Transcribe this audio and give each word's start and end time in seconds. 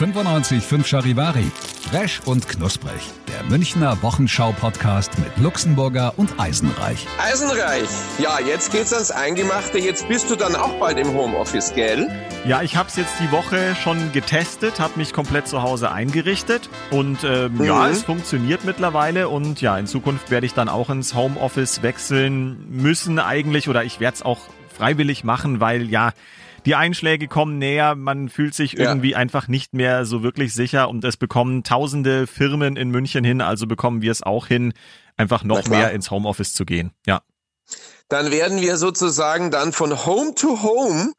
95.5 0.00 0.86
Charivari. 0.86 1.44
Fresh 1.90 2.22
und 2.24 2.48
knusprig. 2.48 3.02
Der 3.28 3.44
Münchner 3.50 4.02
Wochenschau-Podcast 4.02 5.18
mit 5.18 5.36
Luxemburger 5.36 6.14
und 6.16 6.40
Eisenreich. 6.40 7.06
Eisenreich, 7.22 7.90
ja, 8.18 8.40
jetzt 8.40 8.72
geht's 8.72 8.94
ans 8.94 9.10
Eingemachte. 9.10 9.78
Jetzt 9.78 10.08
bist 10.08 10.30
du 10.30 10.36
dann 10.36 10.56
auch 10.56 10.72
bald 10.78 10.96
im 10.96 11.12
Homeoffice, 11.12 11.74
gell? 11.74 12.08
Ja, 12.46 12.62
ich 12.62 12.76
habe 12.76 12.88
es 12.88 12.96
jetzt 12.96 13.12
die 13.20 13.30
Woche 13.30 13.76
schon 13.76 14.10
getestet, 14.12 14.80
habe 14.80 14.98
mich 14.98 15.12
komplett 15.12 15.46
zu 15.46 15.60
Hause 15.60 15.92
eingerichtet 15.92 16.70
und 16.90 17.18
ähm, 17.22 17.56
mhm. 17.56 17.64
ja, 17.64 17.86
es 17.90 18.02
funktioniert 18.02 18.64
mittlerweile 18.64 19.28
und 19.28 19.60
ja, 19.60 19.76
in 19.76 19.86
Zukunft 19.86 20.30
werde 20.30 20.46
ich 20.46 20.54
dann 20.54 20.70
auch 20.70 20.88
ins 20.88 21.14
Homeoffice 21.14 21.82
wechseln 21.82 22.64
müssen 22.70 23.18
eigentlich 23.18 23.68
oder 23.68 23.84
ich 23.84 24.00
werde 24.00 24.14
es 24.14 24.22
auch 24.22 24.40
freiwillig 24.74 25.24
machen, 25.24 25.60
weil 25.60 25.90
ja, 25.90 26.12
die 26.66 26.74
Einschläge 26.74 27.28
kommen 27.28 27.58
näher, 27.58 27.94
man 27.94 28.28
fühlt 28.28 28.54
sich 28.54 28.78
irgendwie 28.78 29.12
ja. 29.12 29.16
einfach 29.16 29.48
nicht 29.48 29.74
mehr 29.74 30.04
so 30.04 30.22
wirklich 30.22 30.54
sicher 30.54 30.88
und 30.88 31.04
es 31.04 31.16
bekommen 31.16 31.64
tausende 31.64 32.26
Firmen 32.26 32.76
in 32.76 32.90
München 32.90 33.24
hin, 33.24 33.40
also 33.40 33.66
bekommen 33.66 34.02
wir 34.02 34.12
es 34.12 34.22
auch 34.22 34.46
hin, 34.46 34.72
einfach 35.16 35.44
noch 35.44 35.66
mehr 35.68 35.92
ins 35.92 36.10
Homeoffice 36.10 36.54
zu 36.54 36.64
gehen. 36.64 36.92
Ja. 37.06 37.22
Dann 38.08 38.30
werden 38.30 38.60
wir 38.60 38.76
sozusagen 38.76 39.50
dann 39.50 39.72
von 39.72 40.04
Home 40.04 40.34
to 40.34 40.62
Home 40.62 41.12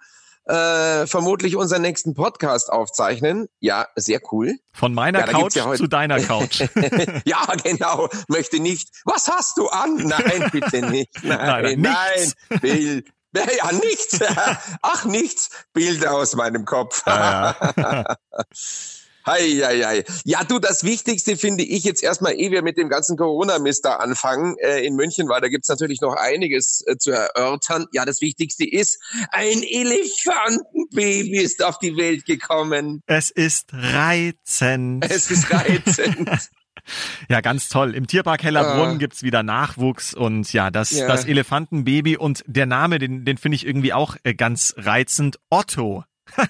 äh, 0.46 1.08
vermutlich 1.08 1.56
unseren 1.56 1.82
nächsten 1.82 2.14
Podcast 2.14 2.72
aufzeichnen. 2.72 3.48
Ja, 3.60 3.88
sehr 3.96 4.20
cool. 4.32 4.58
Von 4.74 4.94
meiner 4.94 5.20
ja, 5.20 5.28
Couch 5.28 5.56
ja 5.56 5.74
zu 5.74 5.88
deiner 5.88 6.20
Couch. 6.22 6.62
ja, 7.26 7.46
genau. 7.64 8.10
Möchte 8.28 8.60
nicht. 8.60 8.90
Was 9.06 9.28
hast 9.28 9.58
du 9.58 9.68
an? 9.68 9.96
Nein, 9.96 10.50
bitte 10.52 10.86
nicht. 10.90 11.12
Nein, 11.24 11.82
nein, 11.82 11.82
nein. 11.82 12.60
Bill, 12.62 13.04
ja, 13.34 13.72
nichts. 13.72 14.20
Ach, 14.82 15.06
nichts. 15.06 15.50
Bilder 15.74 16.14
aus 16.14 16.36
meinem 16.36 16.66
Kopf. 16.66 17.04
Ja, 17.06 17.56
ja. 17.78 18.16
Hei, 19.24 19.62
hei, 19.64 19.82
hei. 19.84 20.04
Ja, 20.26 20.44
du, 20.44 20.58
das 20.58 20.84
Wichtigste 20.84 21.38
finde 21.38 21.64
ich 21.64 21.84
jetzt 21.84 22.02
erstmal, 22.02 22.34
ehe 22.34 22.50
wir 22.50 22.64
mit 22.64 22.78
dem 22.78 22.90
ganzen 22.90 23.18
Corona-Mist 23.18 23.86
da 23.86 23.98
anfangen 23.98 24.58
äh, 24.58 24.80
in 24.80 24.96
München, 24.96 25.30
weil 25.30 25.42
da 25.42 25.48
gibt's 25.48 25.70
natürlich 25.70 26.02
noch 26.02 26.16
einiges 26.16 26.84
äh, 26.88 26.98
zu 26.98 27.12
erörtern. 27.12 27.86
Ja, 27.92 28.04
das 28.04 28.22
Wichtigste 28.22 28.68
ist, 28.68 29.00
ein 29.30 29.62
Elefantenbaby 29.62 31.38
ist 31.38 31.64
auf 31.64 31.78
die 31.78 31.96
Welt 31.98 32.26
gekommen. 32.26 33.04
Es 33.06 33.30
ist 33.30 33.68
reizend. 33.74 35.06
Es 35.08 35.30
ist 35.30 35.52
reizend. 35.54 36.30
Ja, 37.30 37.42
ganz 37.42 37.70
toll. 37.70 37.96
Im 37.96 38.08
Tierpark 38.08 38.44
Hellerbrunn 38.44 38.96
uh. 38.96 38.98
gibt's 38.98 39.24
wieder 39.24 39.44
Nachwuchs 39.44 40.14
und 40.14 40.52
ja, 40.54 40.72
das, 40.72 40.92
yeah. 40.92 41.08
das 41.08 41.26
Elefantenbaby 41.26 42.18
und 42.18 42.44
der 42.48 42.66
Name, 42.66 43.00
den, 43.00 43.26
den 43.26 43.38
finde 43.38 43.56
ich 43.56 43.66
irgendwie 43.66 43.94
auch 43.94 44.18
äh, 44.24 44.34
ganz 44.34 44.74
reizend. 44.78 45.40
Otto. 45.50 46.04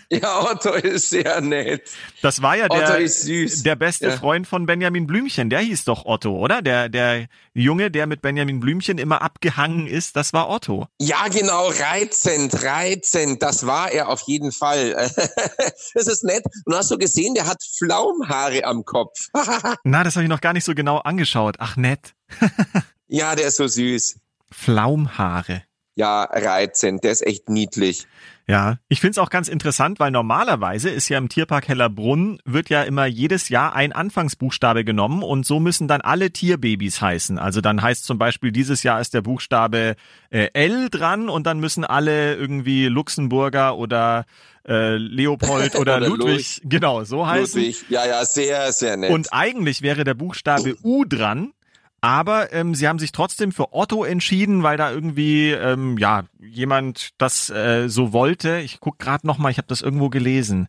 Ja, 0.10 0.52
Otto 0.52 0.74
ist 0.74 1.10
sehr 1.10 1.42
nett. 1.42 1.90
Das 2.22 2.42
war 2.42 2.56
ja 2.56 2.68
der, 2.68 3.00
der 3.00 3.76
beste 3.76 4.08
ja. 4.08 4.18
Freund 4.18 4.48
von 4.48 4.66
Benjamin 4.66 5.08
Blümchen. 5.08 5.50
Der 5.50 5.60
hieß 5.60 5.86
doch 5.86 6.06
Otto, 6.06 6.38
oder? 6.38 6.62
Der, 6.62 6.90
der 6.90 7.28
Junge, 7.54 7.90
der 7.90 8.08
mit 8.08 8.22
Benjamin 8.22 8.60
Blümchen 8.60 8.98
immer 8.98 9.22
abgehangen 9.22 9.88
ist, 9.88 10.16
das 10.16 10.34
war 10.34 10.50
Otto. 10.50 10.88
Ja, 11.00 11.28
genau. 11.30 11.70
Reizend, 11.70 12.64
reizend. 12.64 13.42
Das 13.42 13.66
war 13.66 13.92
er 13.92 14.10
auf 14.10 14.22
jeden 14.28 14.52
Fall. 14.52 14.94
das 15.94 16.08
ist 16.08 16.24
nett. 16.24 16.44
Und 16.66 16.76
hast 16.76 16.92
du 16.92 16.98
gesehen, 16.98 17.34
der 17.34 17.48
hat 17.48 17.64
Flaumhaare 17.78 18.66
am 18.66 18.86
Kopf. 18.86 19.18
Na, 19.84 20.04
das 20.04 20.16
habe 20.16 20.24
ich 20.24 20.30
noch 20.30 20.42
gar 20.42 20.54
nicht 20.54 20.66
so 20.66 20.76
genau 20.76 20.98
angeschaut. 20.98 21.56
Ach, 21.60 21.76
nett. 21.76 22.14
ja, 23.08 23.36
der 23.36 23.48
ist 23.48 23.58
so 23.58 23.68
süß. 23.68 24.20
Flaumhaare. 24.52 25.64
Ja, 25.96 26.24
reizend. 26.24 27.04
Der 27.04 27.12
ist 27.12 27.26
echt 27.26 27.50
niedlich. 27.50 28.08
Ja, 28.48 28.78
ich 28.90 29.00
finde 29.00 29.12
es 29.12 29.18
auch 29.18 29.30
ganz 29.30 29.48
interessant, 29.48 30.00
weil 30.00 30.12
normalerweise 30.12 30.90
ist 30.90 31.08
ja 31.10 31.18
im 31.18 31.30
Tierpark 31.30 31.68
Hellerbrunn 31.68 32.40
wird 32.44 32.70
ja 32.70 32.84
immer 32.84 33.06
jedes 33.06 33.50
Jahr 33.50 33.76
ein 33.76 33.94
Anfangsbuchstabe 33.94 34.84
genommen 34.84 35.24
und 35.24 35.46
so 35.46 35.60
müssen 35.60 35.88
dann 35.88 36.02
alle 36.02 36.32
Tierbabys 36.32 37.02
heißen. 37.02 37.38
Also 37.38 37.62
dann 37.62 37.82
heißt 37.82 38.04
zum 38.04 38.18
Beispiel 38.18 38.52
dieses 38.52 38.84
Jahr 38.84 39.00
ist 39.00 39.14
der 39.14 39.22
Buchstabe 39.22 39.96
äh, 40.32 40.50
L 40.54 40.90
dran 40.90 41.30
und 41.30 41.46
dann 41.46 41.60
müssen 41.60 41.86
alle 41.86 42.36
irgendwie 42.36 42.88
Luxemburger 42.88 43.78
oder 43.78 44.26
äh, 44.68 44.98
Leopold 44.98 45.76
oder, 45.80 45.98
oder 45.98 46.08
Ludwig, 46.10 46.28
Louis. 46.28 46.62
genau, 46.66 47.04
so 47.04 47.28
heißen. 47.28 47.62
Ludwig, 47.62 47.86
ja, 47.90 48.06
ja, 48.06 48.26
sehr, 48.26 48.72
sehr 48.74 48.98
nett. 48.98 49.12
Und 49.12 49.32
eigentlich 49.32 49.82
wäre 49.82 50.04
der 50.04 50.16
Buchstabe 50.16 50.76
U 50.84 51.06
dran, 51.06 51.54
aber 52.02 52.52
ähm, 52.52 52.74
sie 52.76 52.88
haben 52.88 53.00
sich 53.00 53.12
trotzdem 53.12 53.52
für 53.52 53.74
Otto 53.74 54.04
entschieden, 54.04 54.64
weil 54.64 54.76
da 54.76 54.92
irgendwie 54.92 55.52
ähm, 55.52 55.98
ja 55.98 56.24
jemand 56.40 57.12
das 57.20 57.50
äh, 57.50 57.88
so 57.88 58.12
wollte. 58.12 58.58
Ich 58.58 58.80
guck 58.80 59.00
gerade 59.00 59.26
noch 59.26 59.38
mal, 59.38 59.52
ich 59.52 59.58
habe 59.58 59.68
das 59.68 59.82
irgendwo 59.82 60.10
gelesen. 60.10 60.68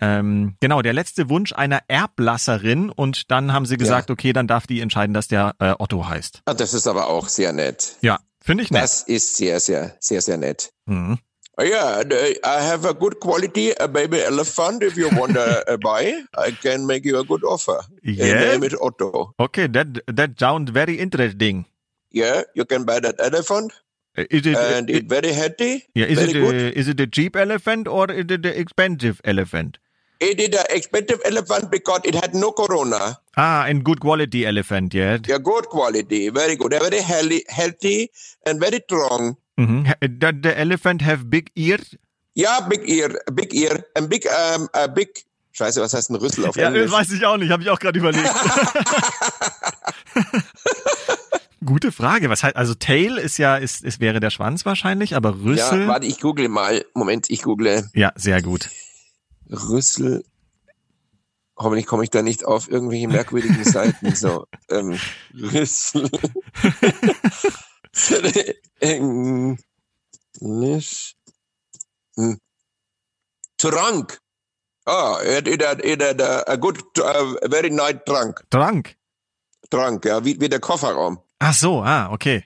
Ähm, 0.00 0.56
genau, 0.60 0.82
der 0.82 0.92
letzte 0.92 1.30
Wunsch 1.30 1.52
einer 1.52 1.80
Erblasserin 1.88 2.90
und 2.90 3.30
dann 3.30 3.52
haben 3.52 3.64
sie 3.64 3.76
gesagt, 3.76 4.10
ja. 4.10 4.12
okay, 4.12 4.32
dann 4.32 4.46
darf 4.46 4.66
die 4.66 4.80
entscheiden, 4.80 5.14
dass 5.14 5.28
der 5.28 5.54
äh, 5.58 5.74
Otto 5.78 6.06
heißt. 6.06 6.42
Ah, 6.44 6.54
das 6.54 6.74
ist 6.74 6.86
aber 6.86 7.06
auch 7.06 7.28
sehr 7.28 7.52
nett. 7.52 7.96
Ja, 8.02 8.18
finde 8.40 8.64
ich 8.64 8.70
nett. 8.70 8.82
Das 8.82 9.02
ist 9.02 9.36
sehr, 9.36 9.60
sehr, 9.60 9.96
sehr, 10.00 10.20
sehr 10.20 10.36
nett. 10.36 10.70
Mhm. 10.86 11.18
Oh, 11.56 11.62
yeah, 11.62 12.02
I 12.42 12.62
have 12.62 12.84
a 12.84 12.92
good 12.92 13.20
quality 13.20 13.72
a 13.78 13.86
baby 13.86 14.20
elephant. 14.20 14.82
If 14.82 14.96
you 14.96 15.08
want 15.10 15.34
to 15.34 15.78
buy, 15.82 16.22
I 16.36 16.50
can 16.50 16.84
make 16.86 17.04
you 17.04 17.18
a 17.20 17.24
good 17.24 17.44
offer. 17.44 17.80
Yeah. 18.02 18.40
Name 18.40 18.64
it 18.64 18.74
Otto. 18.80 19.34
Okay, 19.38 19.68
that 19.68 20.00
that 20.08 20.38
sounds 20.38 20.70
very 20.70 20.98
interesting. 20.98 21.66
Yeah, 22.10 22.42
you 22.54 22.64
can 22.64 22.84
buy 22.84 22.98
that 23.00 23.16
elephant. 23.20 23.72
Uh, 24.18 24.24
is 24.30 24.46
it 24.46 24.56
and 24.56 24.90
uh, 24.90 24.94
it, 24.94 25.08
very 25.08 25.32
healthy? 25.32 25.84
Yeah, 25.94 26.06
is 26.06 26.18
it 26.18 26.32
good. 26.32 26.54
A, 26.54 26.78
is 26.78 26.88
it 26.88 26.98
a 26.98 27.06
cheap 27.06 27.36
elephant 27.36 27.86
or 27.86 28.10
is 28.10 28.26
it 28.30 28.46
an 28.46 28.54
expensive 28.54 29.20
elephant? 29.24 29.78
It 30.20 30.40
is 30.40 30.58
an 30.58 30.66
expensive 30.70 31.20
elephant 31.24 31.70
because 31.70 32.00
it 32.04 32.14
had 32.14 32.34
no 32.34 32.50
corona. 32.52 33.18
Ah, 33.36 33.64
and 33.66 33.84
good 33.84 34.00
quality 34.00 34.46
elephant, 34.46 34.94
yeah. 34.94 35.18
Yeah, 35.26 35.38
good 35.38 35.66
quality, 35.66 36.28
very 36.30 36.56
good, 36.56 36.70
very 36.70 37.00
healthy, 37.00 37.44
healthy 37.48 38.10
and 38.46 38.60
very 38.60 38.80
strong. 38.84 39.36
Mm-hmm. 39.56 40.18
Does 40.18 40.34
the 40.42 40.56
elephant 40.56 41.02
have 41.02 41.30
big 41.30 41.50
ears? 41.54 41.96
Ja, 42.34 42.60
big 42.60 42.88
ear, 42.88 43.14
big 43.32 43.54
ear, 43.54 43.84
and 43.94 44.08
big, 44.08 44.26
um, 44.26 44.68
uh, 44.74 44.88
big. 44.88 45.24
Scheiße, 45.52 45.80
was 45.80 45.94
heißt 45.94 46.10
ein 46.10 46.16
Rüssel 46.16 46.46
auf 46.46 46.56
ja, 46.56 46.66
Englisch? 46.66 46.90
Ja, 46.90 46.98
weiß 46.98 47.12
ich 47.12 47.24
auch 47.24 47.36
nicht, 47.36 47.52
habe 47.52 47.62
ich 47.62 47.70
auch 47.70 47.78
gerade 47.78 47.96
überlegt. 47.96 48.28
Gute 51.64 51.92
Frage. 51.92 52.28
Was 52.28 52.42
heißt, 52.42 52.56
also 52.56 52.74
Tail 52.74 53.18
ist 53.18 53.38
ja, 53.38 53.56
ist, 53.56 53.84
ist 53.84 54.00
wäre 54.00 54.18
der 54.18 54.30
Schwanz 54.30 54.66
wahrscheinlich, 54.66 55.14
aber 55.14 55.36
Rüssel. 55.44 55.82
Ja, 55.82 55.88
warte, 55.88 56.06
ich 56.06 56.20
google 56.20 56.48
mal. 56.48 56.84
Moment, 56.94 57.30
ich 57.30 57.42
google. 57.42 57.88
Ja, 57.94 58.12
sehr 58.16 58.42
gut. 58.42 58.68
Rüssel. 59.48 60.24
Hoffentlich 61.56 61.86
komme 61.86 62.02
ich 62.02 62.10
da 62.10 62.22
nicht 62.22 62.44
auf 62.44 62.68
irgendwelche 62.68 63.06
merkwürdigen 63.06 63.62
Seiten. 63.62 64.12
So, 64.14 64.46
ähm, 64.68 64.98
Rüssel. 65.32 66.10
Englisch. 68.80 69.58
Hm. 72.16 72.38
Trunk. 73.58 74.20
Ah, 74.86 75.20
it, 75.22 75.48
it, 75.48 75.62
it, 75.62 76.02
it, 76.02 76.20
a 76.20 76.56
good, 76.56 76.78
uh, 76.98 77.36
very 77.48 77.70
nice 77.70 78.00
trunk. 78.04 78.42
Trunk? 78.50 78.96
Trunk, 79.70 80.04
ja, 80.04 80.24
wie, 80.24 80.38
wie 80.40 80.48
der 80.48 80.60
Kofferraum. 80.60 81.18
Ach 81.38 81.54
so, 81.54 81.82
ah, 81.82 82.10
okay. 82.10 82.44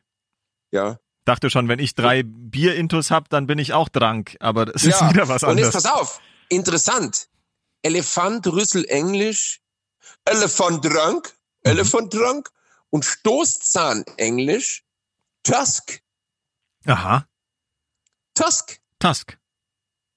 Ja. 0.71 0.99
Dachte 1.25 1.51
schon, 1.51 1.69
wenn 1.69 1.79
ich 1.79 1.95
drei 1.95 2.23
Bierintus 2.25 3.11
hab, 3.11 3.29
dann 3.29 3.47
bin 3.47 3.59
ich 3.59 3.73
auch 3.73 3.89
drank, 3.89 4.37
aber 4.41 4.67
das 4.67 4.85
ist 4.85 5.01
ja. 5.01 5.11
wieder 5.11 5.29
was 5.29 5.45
anderes. 5.45 5.67
Und 5.69 5.75
jetzt 5.75 5.85
pass 5.85 5.93
auf, 5.93 6.21
interessant. 6.49 7.29
Elefant, 7.83 8.47
Rüssel, 8.47 8.85
Englisch, 8.89 9.61
Elephant 10.25 10.85
Drunk, 10.85 11.35
mhm. 11.65 11.71
Elephant 11.71 12.15
Drunk 12.15 12.51
und 12.91 13.05
Stoßzahn, 13.05 14.05
Englisch, 14.17 14.85
Tusk. 15.43 16.01
Aha. 16.87 17.27
Tusk. 18.35 18.81
Tusk. 18.99 19.39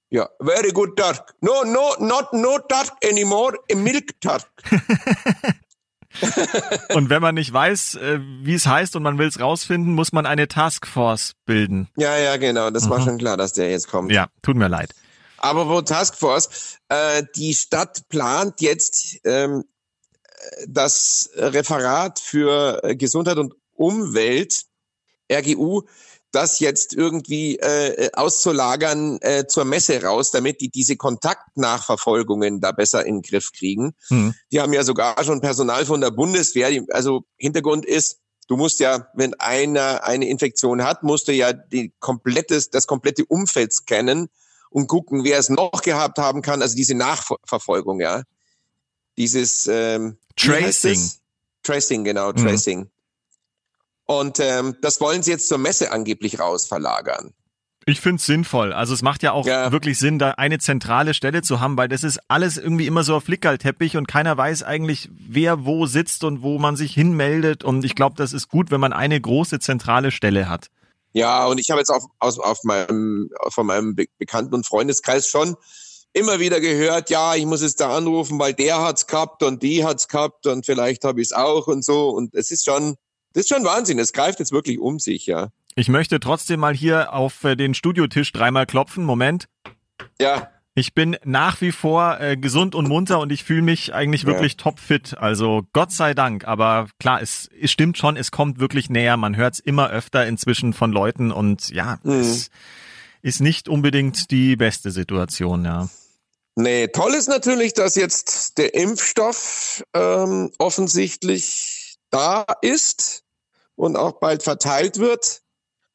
Ja, 0.09 0.29
very 0.39 0.71
good 0.71 0.97
Tusk. 0.97 1.33
No, 1.41 1.63
no, 1.63 1.95
not 2.00 2.33
no 2.33 2.59
Tusk 2.59 2.94
anymore, 3.03 3.57
a 3.71 3.75
milk 3.75 4.19
Tusk. 4.19 4.47
und 6.94 7.09
wenn 7.09 7.21
man 7.21 7.35
nicht 7.35 7.53
weiß, 7.53 7.95
äh, 7.95 8.19
wie 8.44 8.56
es 8.56 8.65
heißt 8.65 8.95
und 8.97 9.03
man 9.03 9.18
will 9.18 9.27
es 9.27 9.39
rausfinden, 9.39 9.94
muss 9.94 10.12
man 10.12 10.25
eine 10.25 10.50
Taskforce 10.50 11.35
bilden. 11.45 11.88
Ja, 11.95 12.18
ja, 12.18 12.35
genau. 12.38 12.69
Das 12.69 12.85
mhm. 12.85 12.89
war 12.89 13.01
schon 13.01 13.18
klar, 13.18 13.38
dass 13.38 13.53
der 13.53 13.71
jetzt 13.71 13.88
kommt. 13.88 14.12
Ja, 14.12 14.27
tut 14.41 14.57
mir 14.57 14.68
leid. 14.68 14.94
Aber 15.38 15.69
wo 15.69 15.81
Taskforce, 15.81 16.77
äh, 16.89 17.23
die 17.35 17.53
Stadt 17.53 18.07
plant 18.09 18.62
jetzt 18.62 19.19
ähm, 19.23 19.63
das 20.68 21.29
Referat 21.35 22.19
für 22.19 22.81
Gesundheit 22.95 23.38
und 23.38 23.56
Umwelt 23.73 24.65
RGU 25.31 25.83
das 26.31 26.60
jetzt 26.60 26.94
irgendwie 26.94 27.57
äh, 27.57 28.10
auszulagern 28.13 29.19
äh, 29.22 29.45
zur 29.48 29.66
Messe 29.66 30.01
raus, 30.01 30.31
damit 30.31 30.62
die 30.62 30.69
diese 30.69 30.95
Kontaktnachverfolgungen 30.95 32.62
da 32.62 32.72
besser 32.72 33.06
in 33.06 33.18
den 33.18 33.22
Griff 33.22 33.51
kriegen. 33.51 33.94
Mhm. 34.10 34.33
Die 34.51 34.62
haben 34.62 34.74
ja 34.74 34.83
sogar 34.83 35.22
schon 35.24 35.42
Personal 35.42 35.86
von 35.86 36.01
der 36.01 36.12
Bundeswehr. 36.12 36.69
Die, 36.69 36.86
also 36.92 37.25
Hintergrund 37.38 37.86
ist, 37.86 38.19
du 38.48 38.56
musst 38.56 38.80
ja, 38.80 39.10
wenn 39.13 39.33
einer 39.36 40.04
eine 40.06 40.28
Infektion 40.28 40.83
hat, 40.83 41.04
musst 41.04 41.28
du 41.28 41.33
ja 41.33 41.51
die 41.54 41.94
komplettes, 42.00 42.69
das 42.69 42.88
komplette 42.88 43.25
Umfeld 43.25 43.74
scannen 43.74 44.30
und 44.69 44.88
gucken, 44.88 45.25
wer 45.25 45.38
es 45.38 45.50
noch 45.50 45.81
gehabt 45.81 46.18
haben 46.18 46.42
kann. 46.42 46.62
Also 46.62 46.75
diese 46.75 46.95
Nachverfolgung, 46.95 48.00
ja. 48.00 48.24
Dieses 49.18 49.68
ähm, 49.68 50.18
Tracing. 50.38 51.12
Tracing, 51.63 52.06
genau, 52.06 52.31
mhm. 52.31 52.38
Und 54.12 54.42
ähm, 54.42 54.75
das 54.81 55.00
wollen 55.00 55.24
sie 55.24 55.31
jetzt 55.31 55.48
zur 55.48 55.58
Messe 55.58 55.94
angeblich 55.94 56.38
raus 56.38 56.68
verlagern. 56.68 57.34
Ich 57.86 58.02
finde 58.02 58.18
es 58.18 58.25
sinnvoll. 58.25 58.74
Also 58.74 58.94
es 58.94 59.02
macht 59.02 59.24
ja 59.24 59.31
auch 59.31 59.46
ja. 59.46 59.72
wirklich 59.72 59.98
Sinn, 59.98 60.19
da 60.19 60.31
eine 60.31 60.60
zentrale 60.60 61.13
Stelle 61.13 61.42
zu 61.44 61.62
haben, 61.62 61.78
weil 61.78 61.88
das 61.88 62.04
ist 62.04 62.19
alles 62.28 62.58
irgendwie 62.58 62.88
immer 62.88 63.04
so 63.04 63.16
auf 63.16 63.24
Flickerlteppich 63.24 63.96
und 63.96 64.10
keiner 64.10 64.36
weiß 64.36 64.63
eigentlich, 64.63 65.10
wer 65.13 65.63
wo 65.63 65.86
sitzt 65.86 66.25
und 66.25 66.42
wo 66.42 66.60
man 66.60 66.75
sich 66.75 66.94
hinmeldet. 66.94 67.63
Und 67.63 67.86
ich 67.86 67.96
glaube, 67.96 68.16
das 68.18 68.34
ist 68.34 68.50
gut, 68.50 68.69
wenn 68.69 68.81
man 68.81 68.92
eine 68.92 69.19
große 69.19 69.60
zentrale 69.60 70.12
Stelle 70.12 70.50
hat. 70.50 70.68
Ja, 71.14 71.46
und 71.46 71.57
ich 71.57 71.69
habe 71.69 71.80
jetzt 71.80 71.90
auf, 71.90 72.04
aus, 72.19 72.38
auf 72.38 72.64
meinem, 72.64 73.30
von 73.48 73.66
meinem 73.66 73.96
Be 73.96 74.07
Bekannten- 74.18 74.56
und 74.56 74.68
Freundeskreis 74.68 75.30
schon 75.30 75.56
immer 76.12 76.42
wieder 76.42 76.60
gehört, 76.60 77.10
ja, 77.10 77.36
ich 77.36 77.46
muss 77.46 77.62
jetzt 77.62 77.80
da 77.80 77.96
anrufen, 77.96 78.38
weil 78.40 78.54
der 78.54 78.81
hat's 78.81 79.07
gehabt 79.07 79.42
und 79.42 79.64
die 79.64 79.86
hat's 79.86 80.10
gehabt 80.10 80.48
und 80.48 80.66
vielleicht 80.66 81.06
habe 81.06 81.22
ich 81.22 81.30
es 81.30 81.34
auch 81.34 81.68
und 81.68 81.86
so. 81.86 82.10
Und 82.10 82.36
es 82.36 82.52
ist 82.52 82.66
schon, 82.66 82.98
das 83.33 83.44
ist 83.44 83.50
schon 83.50 83.63
Wahnsinn. 83.63 84.00
Es 84.00 84.13
greift 84.13 84.39
jetzt 84.39 84.51
wirklich 84.51 84.80
um 84.80 85.00
sich, 85.00 85.25
ja. 85.25 85.50
Ich 85.75 85.88
möchte 85.88 86.19
trotzdem 86.19 86.60
mal 86.60 86.74
hier 86.74 87.13
auf 87.13 87.44
äh, 87.44 87.56
den 87.56 87.74
Studiotisch 87.74 88.31
dreimal 88.31 88.66
klopfen. 88.66 89.04
Moment. 89.06 89.48
Ja. 90.19 90.50
Ich 90.74 90.94
bin 90.94 91.18
nach 91.25 91.60
wie 91.60 91.72
vor 91.72 92.19
äh, 92.22 92.38
gesund 92.38 92.75
und 92.75 92.88
munter 92.88 93.19
und 93.19 93.31
ich 93.31 93.44
fühle 93.44 93.62
mich 93.62 93.94
eigentlich 93.94 94.25
wirklich 94.25 94.54
ja. 94.54 94.57
topfit. 94.57 95.18
Also 95.18 95.63
Gott 95.74 95.92
sei 95.92 96.13
Dank. 96.13 96.48
Aber 96.48 96.88
klar, 97.00 97.22
es, 97.22 97.50
es 97.60 97.72
stimmt 97.72 97.98
schon, 97.98 98.16
es 98.16 98.31
kommt 98.31 98.60
wirklich 98.60 98.89
näher. 98.89 99.18
Man 99.18 99.36
hört 99.36 99.56
es 99.56 99.60
immer 99.60 99.89
öfter 99.89 100.25
inzwischen 100.25 100.74
von 100.74 100.92
Leuten 100.92 101.31
und 101.31 101.69
ja, 101.69 102.00
mhm. 102.04 102.13
es 102.13 102.50
ist 103.22 103.42
nicht 103.42 103.68
unbedingt 103.68 104.31
die 104.31 104.56
beste 104.56 104.92
Situation, 104.92 105.66
ja. 105.66 105.89
Nee, 106.56 106.88
toll 106.88 107.13
ist 107.13 107.30
natürlich, 107.30 107.74
dass 107.74 107.95
jetzt 107.95 108.57
der 108.57 108.74
Impfstoff 108.74 109.83
ähm, 109.94 110.51
offensichtlich 110.57 111.95
da 112.10 112.45
ist 112.62 113.20
und 113.81 113.98
auch 113.98 114.19
bald 114.19 114.44
verteilt 114.44 115.00
wird. 115.00 115.42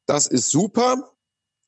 Das 0.07 0.27
ist 0.27 0.51
super 0.51 1.16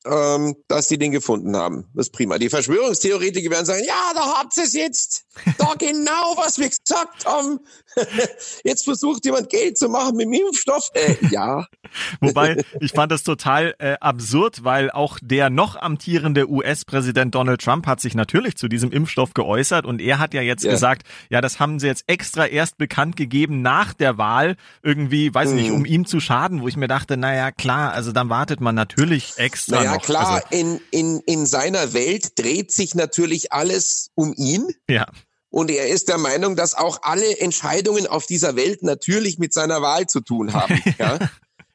ähm, 0.05 0.55
dass 0.67 0.87
sie 0.87 0.97
den 0.97 1.11
gefunden 1.11 1.55
haben. 1.57 1.85
Das 1.93 2.07
ist 2.07 2.13
prima. 2.13 2.37
Die 2.37 2.49
Verschwörungstheoretiker 2.49 3.49
werden 3.49 3.65
sagen, 3.65 3.83
ja, 3.85 4.11
da 4.13 4.39
habt 4.39 4.55
ihr 4.57 4.63
es 4.63 4.73
jetzt. 4.73 5.25
Da 5.57 5.73
genau, 5.77 6.35
was 6.37 6.57
wir 6.57 6.69
gesagt 6.69 7.25
haben. 7.25 7.59
jetzt 8.63 8.85
versucht 8.85 9.25
jemand 9.25 9.49
Geld 9.49 9.77
zu 9.77 9.89
machen 9.89 10.15
mit 10.15 10.27
dem 10.27 10.33
Impfstoff. 10.33 10.89
Äh, 10.93 11.15
ja. 11.31 11.65
Wobei, 12.21 12.63
ich 12.79 12.91
fand 12.91 13.11
das 13.11 13.23
total 13.23 13.75
äh, 13.79 13.95
absurd, 13.99 14.63
weil 14.63 14.91
auch 14.91 15.19
der 15.21 15.49
noch 15.49 15.75
amtierende 15.75 16.49
US-Präsident 16.49 17.35
Donald 17.35 17.61
Trump 17.61 17.85
hat 17.87 17.99
sich 17.99 18.15
natürlich 18.15 18.55
zu 18.55 18.67
diesem 18.67 18.91
Impfstoff 18.91 19.33
geäußert 19.33 19.85
und 19.85 19.99
er 19.99 20.19
hat 20.19 20.33
ja 20.33 20.41
jetzt 20.41 20.63
ja. 20.63 20.71
gesagt, 20.71 21.03
ja, 21.29 21.41
das 21.41 21.59
haben 21.59 21.79
sie 21.79 21.87
jetzt 21.87 22.05
extra 22.07 22.45
erst 22.45 22.77
bekannt 22.77 23.15
gegeben 23.15 23.61
nach 23.61 23.93
der 23.93 24.17
Wahl, 24.17 24.55
irgendwie, 24.81 25.33
weiß 25.33 25.49
ich 25.49 25.55
nicht, 25.55 25.71
um 25.71 25.79
mhm. 25.79 25.85
ihm 25.85 26.05
zu 26.05 26.19
schaden, 26.19 26.61
wo 26.61 26.67
ich 26.67 26.77
mir 26.77 26.87
dachte, 26.87 27.17
naja, 27.17 27.51
klar, 27.51 27.93
also 27.93 28.11
dann 28.11 28.29
wartet 28.29 28.61
man 28.61 28.75
natürlich 28.75 29.33
extra 29.37 29.77
naja, 29.77 29.88
ja, 29.93 29.97
klar, 29.99 30.35
also, 30.35 30.47
in, 30.51 30.81
in, 30.91 31.19
in 31.21 31.45
seiner 31.45 31.93
Welt 31.93 32.37
dreht 32.37 32.71
sich 32.71 32.95
natürlich 32.95 33.51
alles 33.51 34.11
um 34.15 34.33
ihn. 34.35 34.73
Ja. 34.89 35.07
Und 35.49 35.71
er 35.71 35.87
ist 35.87 36.09
der 36.09 36.17
Meinung, 36.17 36.55
dass 36.55 36.75
auch 36.75 36.99
alle 37.01 37.39
Entscheidungen 37.39 38.05
auf 38.07 38.25
dieser 38.25 38.55
Welt 38.55 38.83
natürlich 38.83 39.39
mit 39.39 39.53
seiner 39.53 39.81
Wahl 39.81 40.05
zu 40.07 40.21
tun 40.21 40.53
haben. 40.53 40.81
ja. 40.99 41.19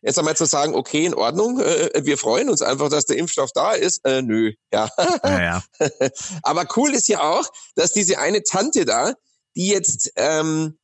Jetzt 0.01 0.19
einmal 0.19 0.37
zu 0.37 0.45
sagen, 0.45 0.75
okay, 0.75 1.07
in 1.07 1.15
Ordnung, 1.15 1.61
äh, 1.61 1.91
wir 2.05 2.19
freuen 2.19 2.51
uns 2.51 2.61
einfach, 2.61 2.91
dass 2.91 3.07
der 3.07 3.17
Impfstoff 3.17 3.51
da 3.55 3.73
ist. 3.73 4.05
Äh, 4.05 4.21
nö, 4.23 4.53
ja. 4.71 4.89
ja, 5.25 5.43
ja. 5.43 5.63
Aber 6.43 6.67
cool 6.77 6.91
ist 6.91 7.09
ja 7.09 7.23
auch, 7.23 7.51
dass 7.75 7.93
diese 7.93 8.19
eine 8.19 8.43
Tante 8.43 8.85
da, 8.85 9.15
die 9.57 9.69
jetzt 9.69 10.13
ähm, 10.17 10.77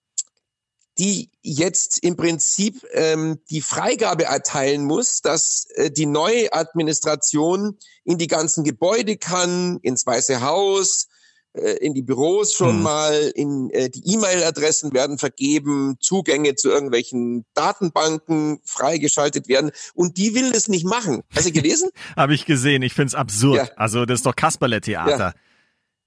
die 1.00 1.30
jetzt 1.40 2.04
im 2.04 2.14
Prinzip 2.14 2.86
ähm, 2.92 3.38
die 3.48 3.62
Freigabe 3.62 4.24
erteilen 4.24 4.84
muss, 4.84 5.22
dass 5.22 5.66
äh, 5.74 5.90
die 5.90 6.04
neue 6.04 6.52
Administration 6.52 7.78
in 8.04 8.18
die 8.18 8.26
ganzen 8.26 8.64
Gebäude 8.64 9.16
kann, 9.16 9.78
ins 9.80 10.06
Weiße 10.06 10.42
Haus, 10.42 11.08
äh, 11.54 11.78
in 11.78 11.94
die 11.94 12.02
Büros 12.02 12.52
schon 12.52 12.76
hm. 12.76 12.82
mal, 12.82 13.32
in 13.34 13.70
äh, 13.70 13.88
die 13.88 14.12
E-Mail-Adressen 14.12 14.92
werden 14.92 15.16
vergeben, 15.16 15.96
Zugänge 16.00 16.54
zu 16.54 16.68
irgendwelchen 16.68 17.46
Datenbanken 17.54 18.60
freigeschaltet 18.64 19.48
werden 19.48 19.70
und 19.94 20.18
die 20.18 20.34
will 20.34 20.52
das 20.52 20.68
nicht 20.68 20.84
machen. 20.84 21.22
Hast 21.34 21.46
du 21.46 21.52
gelesen? 21.52 21.88
Habe 22.16 22.34
ich 22.34 22.44
gesehen. 22.44 22.82
Ich 22.82 22.92
find's 22.92 23.14
absurd. 23.14 23.56
Ja. 23.56 23.70
Also 23.76 24.04
das 24.04 24.18
ist 24.18 24.26
doch 24.26 24.36
Kasperle-Theater. 24.36 25.32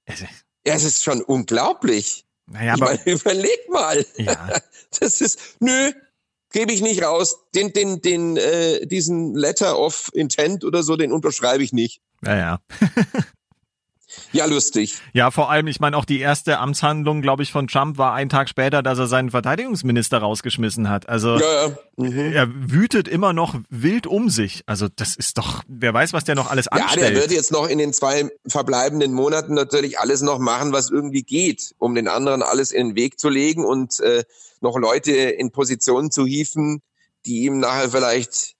Ja, 0.08 0.76
es 0.76 0.84
ist 0.84 1.04
schon 1.04 1.24
unglaublich. 1.24 2.28
Naja, 2.48 2.74
aber 2.74 2.86
meine, 2.86 3.02
überleg 3.06 3.70
mal. 3.70 4.06
Ja. 4.18 4.62
Das 5.00 5.22
ist, 5.22 5.56
nö, 5.60 5.92
gebe 6.52 6.72
ich 6.72 6.82
nicht 6.82 7.02
raus. 7.02 7.40
Den, 7.56 7.74
den, 7.74 8.02
den, 8.02 8.38
äh, 8.38 8.86
diesen 8.86 9.34
Letter 9.34 9.80
of 9.80 10.12
Intent 10.14 10.64
oder 10.64 10.84
so, 10.84 10.96
den 10.96 11.12
unterschreibe 11.12 11.64
ich 11.64 11.74
nicht. 11.74 12.00
Naja. 12.22 12.62
Ja, 14.32 14.46
lustig. 14.46 14.98
Ja, 15.14 15.32
vor 15.32 15.50
allem, 15.50 15.68
ich 15.68 15.80
meine, 15.80 15.98
auch 15.98 16.06
die 16.06 16.20
erste 16.20 16.60
Amtshandlung, 16.60 17.22
glaube 17.22 17.44
ich, 17.44 17.52
von 17.52 17.68
Trump 17.68 17.98
war 17.98 18.14
ein 18.14 18.30
Tag 18.30 18.50
später, 18.50 18.82
dass 18.82 19.00
er 19.00 19.08
seinen 19.08 19.32
Verteidigungsminister 19.32 20.18
rausgeschmissen 20.18 20.90
hat. 20.90 21.08
Also 21.10 21.38
ja, 21.38 21.68
ja. 21.68 21.78
Mhm. 21.98 22.34
er 22.34 22.48
wütet 22.50 23.08
immer 23.08 23.34
noch 23.34 23.56
wild 23.70 24.08
um 24.08 24.30
sich. 24.30 24.64
Also 24.66 24.88
das 24.94 25.16
ist 25.16 25.38
doch, 25.38 25.64
wer 25.68 25.94
weiß, 25.94 26.14
was 26.14 26.24
der 26.24 26.36
noch 26.36 26.50
alles 26.50 26.68
anstellt. 26.68 27.02
Ja, 27.02 27.12
der 27.12 27.22
wird 27.22 27.32
jetzt 27.32 27.52
noch 27.52 27.68
in 27.68 27.78
den 27.78 27.94
zwei 27.94 28.30
verbleibenden 28.48 29.14
Monaten 29.14 29.54
natürlich 29.54 30.00
alles 30.00 30.22
noch 30.22 30.40
machen, 30.40 30.74
was 30.74 30.90
irgendwie 30.90 31.24
geht, 31.24 31.74
um 31.78 31.96
den 31.96 32.08
anderen 32.08 32.42
alles 32.42 32.72
in 32.72 32.90
den 32.90 32.96
Weg 32.96 33.20
zu 33.20 33.30
legen 33.30 33.66
und 33.66 34.00
äh, 34.00 34.24
noch 34.62 34.78
Leute 34.78 35.12
in 35.12 35.52
Positionen 35.52 36.10
zu 36.12 36.26
hieven, 36.26 36.82
die 37.26 37.44
ihm 37.44 37.60
nachher 37.60 37.90
vielleicht 37.90 38.56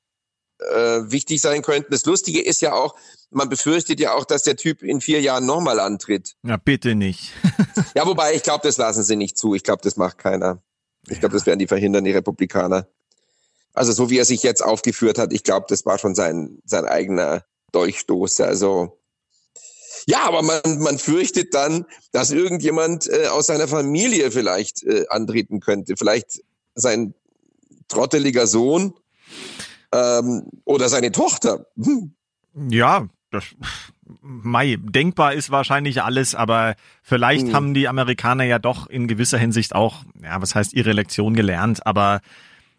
äh, 0.72 1.12
wichtig 1.12 1.42
sein 1.42 1.62
könnten. 1.62 1.92
Das 1.92 2.06
Lustige 2.06 2.42
ist 2.42 2.62
ja 2.62 2.74
auch, 2.74 2.96
man 3.32 3.50
befürchtet 3.50 4.00
ja 4.00 4.14
auch, 4.14 4.26
dass 4.26 4.44
der 4.44 4.56
Typ 4.56 4.84
in 4.84 5.02
vier 5.02 5.22
Jahren 5.22 5.46
nochmal 5.46 5.80
antritt. 5.80 6.36
Ja, 6.44 6.58
bitte 6.58 6.96
nicht. 6.96 7.32
ja, 7.96 8.06
wobei, 8.06 8.36
ich 8.36 8.44
glaube, 8.44 8.62
das 8.64 8.78
lassen 8.78 9.04
sie 9.04 9.16
nicht 9.16 9.38
zu. 9.38 9.56
Ich 9.56 9.64
glaube, 9.64 9.82
das 9.84 9.98
macht 9.98 10.18
keiner. 10.18 10.62
Ich 11.10 11.20
glaube, 11.20 11.34
das 11.34 11.46
werden 11.46 11.60
die 11.60 11.68
verhindern, 11.68 12.04
die 12.04 12.12
Republikaner. 12.12 12.88
Also 13.74 13.92
so 13.92 14.10
wie 14.10 14.20
er 14.20 14.26
sich 14.26 14.44
jetzt 14.44 14.64
aufgeführt 14.64 15.18
hat, 15.18 15.34
ich 15.34 15.44
glaube, 15.44 15.66
das 15.68 15.86
war 15.86 15.98
schon 15.98 16.16
sein, 16.16 16.62
sein 16.66 16.86
eigener 16.86 17.44
Dolchstoß. 17.72 18.42
Also 18.42 19.00
ja, 20.06 20.24
aber 20.24 20.42
man, 20.42 20.62
man 20.80 20.98
fürchtet 21.00 21.54
dann, 21.54 21.86
dass 22.12 22.32
irgendjemand 22.32 23.10
äh, 23.10 23.28
aus 23.28 23.48
seiner 23.48 23.68
Familie 23.68 24.32
vielleicht 24.32 24.84
äh, 24.84 25.06
antreten 25.10 25.60
könnte. 25.60 25.96
Vielleicht 25.98 26.42
sein 26.76 27.14
trotteliger 27.88 28.48
Sohn 28.48 28.94
ähm, 29.94 30.44
oder 30.66 30.90
seine 30.90 31.12
Tochter. 31.12 31.68
Hm. 31.78 32.14
Ja, 32.70 33.08
das, 33.32 33.46
Mai, 34.22 34.78
denkbar 34.80 35.34
ist 35.34 35.50
wahrscheinlich 35.50 36.04
alles, 36.04 36.36
aber 36.36 36.76
vielleicht 37.02 37.48
hm. 37.48 37.54
haben 37.54 37.74
die 37.74 37.88
Amerikaner 37.88 38.44
ja 38.44 38.60
doch 38.60 38.88
in 38.88 39.08
gewisser 39.08 39.38
Hinsicht 39.38 39.76
auch, 39.76 40.04
ja, 40.22 40.42
was 40.42 40.56
heißt 40.56 40.74
ihre 40.74 40.94
Lektion 40.94 41.34
gelernt, 41.34 41.86
aber 41.86 42.22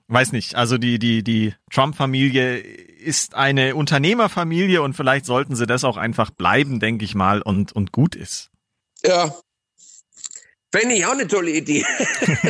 weiß 0.08 0.32
nicht, 0.32 0.54
also 0.54 0.76
die, 0.76 0.98
die, 0.98 1.24
die 1.24 1.54
Trump-Familie 1.72 2.58
ist 2.58 3.34
eine 3.34 3.74
Unternehmerfamilie 3.74 4.82
und 4.82 4.94
vielleicht 4.94 5.24
sollten 5.24 5.56
sie 5.56 5.66
das 5.66 5.82
auch 5.84 5.96
einfach 5.96 6.30
bleiben, 6.30 6.78
denke 6.78 7.04
ich 7.04 7.14
mal, 7.14 7.40
und, 7.42 7.72
und 7.72 7.90
gut 7.90 8.14
ist. 8.14 8.50
Ja, 9.04 9.34
Fände 10.74 10.96
ich 10.96 11.06
auch 11.06 11.12
eine 11.12 11.28
tolle 11.28 11.52
Idee. 11.52 11.86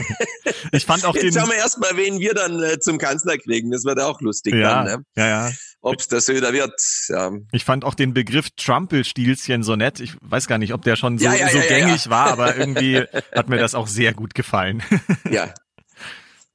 ich 0.72 0.86
fand 0.86 1.04
auch 1.04 1.14
Jetzt 1.14 1.34
schauen 1.38 1.50
wir 1.50 1.56
erstmal, 1.56 1.94
wen 1.98 2.20
wir 2.20 2.32
dann 2.32 2.62
äh, 2.62 2.80
zum 2.80 2.96
Kanzler 2.96 3.36
kriegen. 3.36 3.70
Das 3.70 3.84
wird 3.84 4.00
auch 4.00 4.18
lustig 4.22 4.54
ja, 4.54 4.82
dann, 4.82 4.84
ne? 5.00 5.04
Ja, 5.14 5.26
ja. 5.26 5.52
Ob 5.82 6.00
es 6.00 6.08
der 6.08 6.22
Söder 6.22 6.54
wird. 6.54 6.72
Ja. 7.08 7.32
Ich 7.52 7.66
fand 7.66 7.84
auch 7.84 7.94
den 7.94 8.14
Begriff 8.14 8.48
Trumpelstilzchen 8.56 9.62
so 9.62 9.76
nett. 9.76 10.00
Ich 10.00 10.16
weiß 10.22 10.46
gar 10.46 10.56
nicht, 10.56 10.72
ob 10.72 10.80
der 10.80 10.96
schon 10.96 11.18
so, 11.18 11.26
ja, 11.26 11.34
ja, 11.34 11.50
so 11.50 11.58
gängig 11.68 12.08
war, 12.08 12.28
aber 12.28 12.56
irgendwie 12.56 13.04
hat 13.34 13.50
mir 13.50 13.58
das 13.58 13.74
auch 13.74 13.88
sehr 13.88 14.14
gut 14.14 14.34
gefallen. 14.34 14.82
ja. 15.30 15.52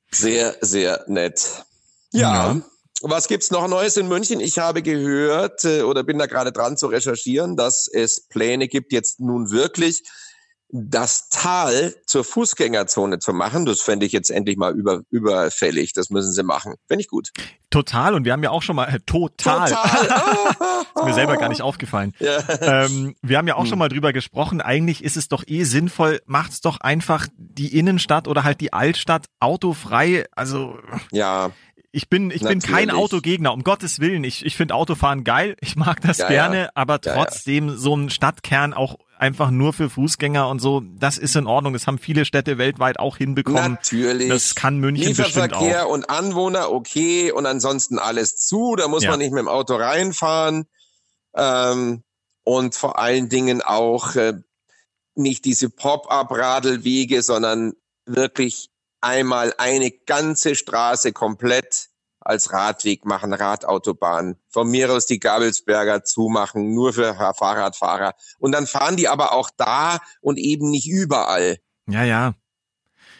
Sehr, 0.09 0.55
sehr 0.61 1.03
nett. 1.05 1.65
Ja. 2.11 2.59
Was 3.03 3.27
gibt's 3.27 3.51
noch 3.51 3.67
Neues 3.67 3.95
in 3.95 4.07
München? 4.07 4.39
Ich 4.39 4.57
habe 4.57 4.81
gehört 4.81 5.63
äh, 5.65 5.83
oder 5.83 6.03
bin 6.03 6.17
da 6.17 6.25
gerade 6.25 6.51
dran 6.51 6.77
zu 6.77 6.87
recherchieren, 6.87 7.55
dass 7.55 7.87
es 7.87 8.27
Pläne 8.27 8.67
gibt, 8.67 8.91
jetzt 8.91 9.19
nun 9.19 9.51
wirklich 9.51 10.01
das 10.71 11.29
Tal 11.29 11.95
zur 12.05 12.23
Fußgängerzone 12.23 13.19
zu 13.19 13.33
machen, 13.33 13.65
das 13.65 13.81
fände 13.81 14.05
ich 14.05 14.11
jetzt 14.11 14.29
endlich 14.29 14.55
mal 14.55 14.73
über, 14.73 15.01
überfällig. 15.09 15.93
Das 15.93 16.11
müssen 16.11 16.31
sie 16.31 16.43
machen. 16.43 16.75
Fände 16.87 17.01
ich 17.01 17.07
gut. 17.07 17.31
Total. 17.71 18.13
Und 18.13 18.25
wir 18.25 18.33
haben 18.33 18.43
ja 18.43 18.51
auch 18.51 18.61
schon 18.61 18.75
mal 18.75 18.85
äh, 18.85 18.99
total. 19.05 19.69
total. 19.69 20.55
ist 20.95 21.05
mir 21.05 21.13
selber 21.13 21.37
gar 21.37 21.49
nicht 21.49 21.61
aufgefallen. 21.61 22.13
Ja. 22.19 22.39
Ähm, 22.61 23.15
wir 23.21 23.37
haben 23.37 23.47
ja 23.47 23.55
auch 23.55 23.63
hm. 23.63 23.67
schon 23.67 23.79
mal 23.79 23.89
drüber 23.89 24.13
gesprochen. 24.13 24.61
Eigentlich 24.61 25.03
ist 25.03 25.17
es 25.17 25.27
doch 25.27 25.43
eh 25.47 25.63
sinnvoll, 25.63 26.21
macht's 26.25 26.61
doch 26.61 26.79
einfach 26.79 27.27
die 27.35 27.77
Innenstadt 27.77 28.27
oder 28.27 28.43
halt 28.43 28.61
die 28.61 28.71
Altstadt 28.71 29.25
autofrei. 29.39 30.25
Also 30.35 30.77
ja. 31.11 31.51
Ich 31.91 32.07
bin, 32.07 32.29
ich 32.29 32.43
Natürlich. 32.43 32.65
bin 32.65 32.75
kein 32.75 32.91
Autogegner, 32.91 33.51
um 33.51 33.63
Gottes 33.63 33.99
Willen. 33.99 34.23
Ich, 34.23 34.45
ich 34.45 34.55
finde 34.55 34.75
Autofahren 34.75 35.23
geil, 35.23 35.55
ich 35.59 35.75
mag 35.75 36.01
das 36.01 36.19
ja, 36.19 36.27
gerne, 36.27 36.57
ja. 36.59 36.69
aber 36.75 37.01
trotzdem 37.01 37.69
ja, 37.69 37.75
so 37.77 37.95
ein 37.95 38.11
Stadtkern 38.11 38.75
auch 38.75 38.99
einfach 39.19 39.51
nur 39.51 39.73
für 39.73 39.89
Fußgänger 39.89 40.47
und 40.47 40.59
so, 40.59 40.81
das 40.97 41.17
ist 41.17 41.35
in 41.35 41.45
Ordnung. 41.45 41.73
Das 41.73 41.85
haben 41.87 41.97
viele 41.99 42.25
Städte 42.25 42.57
weltweit 42.57 42.99
auch 42.99 43.17
hinbekommen. 43.17 43.73
Natürlich. 43.73 44.29
Das 44.29 44.55
kann 44.55 44.79
München 44.79 45.15
bestimmt 45.15 45.53
auch. 45.53 45.61
Lieferverkehr 45.61 45.89
und 45.89 46.09
Anwohner 46.09 46.71
okay 46.71 47.31
und 47.31 47.45
ansonsten 47.45 47.99
alles 47.99 48.37
zu. 48.37 48.75
Da 48.75 48.87
muss 48.87 49.03
ja. 49.03 49.11
man 49.11 49.19
nicht 49.19 49.31
mit 49.31 49.39
dem 49.39 49.47
Auto 49.47 49.75
reinfahren. 49.75 50.65
Ähm, 51.35 52.03
und 52.43 52.75
vor 52.75 52.97
allen 52.97 53.29
Dingen 53.29 53.61
auch 53.61 54.15
äh, 54.15 54.33
nicht 55.15 55.45
diese 55.45 55.69
Pop-up-Radelwege, 55.69 57.21
sondern 57.21 57.73
wirklich 58.05 58.69
einmal 59.01 59.53
eine 59.57 59.91
ganze 59.91 60.55
Straße 60.55 61.11
komplett 61.11 61.88
als 62.29 62.53
Radweg 62.53 63.05
machen, 63.05 63.33
Radautobahn. 63.33 64.35
Von 64.49 64.69
mir 64.69 64.91
aus 64.91 65.07
die 65.07 65.19
Gabelsberger 65.19 66.03
zumachen, 66.03 66.75
nur 66.75 66.93
für 66.93 67.15
Fahrradfahrer. 67.15 68.13
Und 68.37 68.51
dann 68.51 68.67
fahren 68.67 68.97
die 68.97 69.07
aber 69.07 69.33
auch 69.33 69.49
da 69.57 69.97
und 70.21 70.37
eben 70.37 70.69
nicht 70.69 70.87
überall. 70.87 71.57
Ja, 71.87 72.03
ja. 72.03 72.35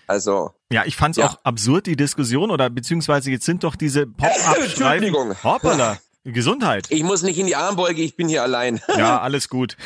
Also. 0.05 0.51
Ja, 0.71 0.85
ich 0.85 0.95
fand's 0.95 1.17
ja. 1.17 1.25
auch 1.25 1.39
absurd, 1.43 1.87
die 1.87 1.95
Diskussion, 1.95 2.51
oder 2.51 2.69
beziehungsweise 2.69 3.31
jetzt 3.31 3.45
sind 3.45 3.63
doch 3.63 3.75
diese 3.75 4.05
Pop-Up-Streifen. 4.07 5.43
Hoppala. 5.43 5.97
Gesundheit. 6.31 6.87
Ich 6.89 7.03
muss 7.03 7.23
nicht 7.23 7.37
in 7.39 7.47
die 7.47 7.55
Armbeuge, 7.55 8.01
ich 8.01 8.15
bin 8.15 8.27
hier 8.27 8.43
allein. 8.43 8.81
Ja, 8.97 9.19
alles 9.21 9.49
gut. 9.49 9.77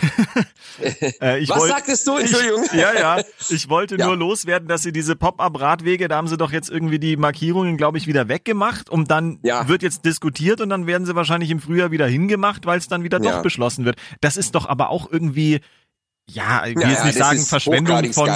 äh, 1.19 1.47
Was 1.47 1.59
wollt, 1.59 1.71
sagtest 1.71 2.07
du? 2.07 2.17
Entschuldigung. 2.17 2.65
Ich, 2.65 2.73
ja, 2.73 2.93
ja. 2.93 3.23
Ich 3.49 3.69
wollte 3.69 3.95
ja. 3.99 4.07
nur 4.07 4.17
loswerden, 4.17 4.67
dass 4.67 4.83
sie 4.83 4.91
diese 4.91 5.15
Pop-up-Radwege, 5.15 6.07
da 6.07 6.17
haben 6.17 6.27
sie 6.27 6.37
doch 6.37 6.51
jetzt 6.51 6.69
irgendwie 6.69 6.99
die 6.99 7.17
Markierungen, 7.17 7.77
glaube 7.77 7.97
ich, 7.97 8.07
wieder 8.07 8.27
weggemacht 8.27 8.89
und 8.89 9.11
dann 9.11 9.39
ja. 9.43 9.67
wird 9.67 9.83
jetzt 9.83 10.05
diskutiert 10.05 10.61
und 10.61 10.69
dann 10.69 10.87
werden 10.87 11.05
sie 11.05 11.15
wahrscheinlich 11.15 11.49
im 11.49 11.59
Frühjahr 11.59 11.91
wieder 11.91 12.07
hingemacht, 12.07 12.65
weil 12.65 12.79
es 12.79 12.87
dann 12.87 13.03
wieder 13.03 13.19
doch 13.19 13.41
beschlossen 13.41 13.85
wird. 13.85 13.97
Das 14.21 14.37
ist 14.37 14.55
doch 14.55 14.67
aber 14.67 14.89
auch 14.89 15.11
irgendwie 15.11 15.61
ja, 16.25 16.65
ich 16.65 16.75
will 16.75 16.89
jetzt 16.89 17.03
nicht 17.03 17.17
sagen 17.17 17.39
Verschwendung 17.39 18.13
von, 18.13 18.29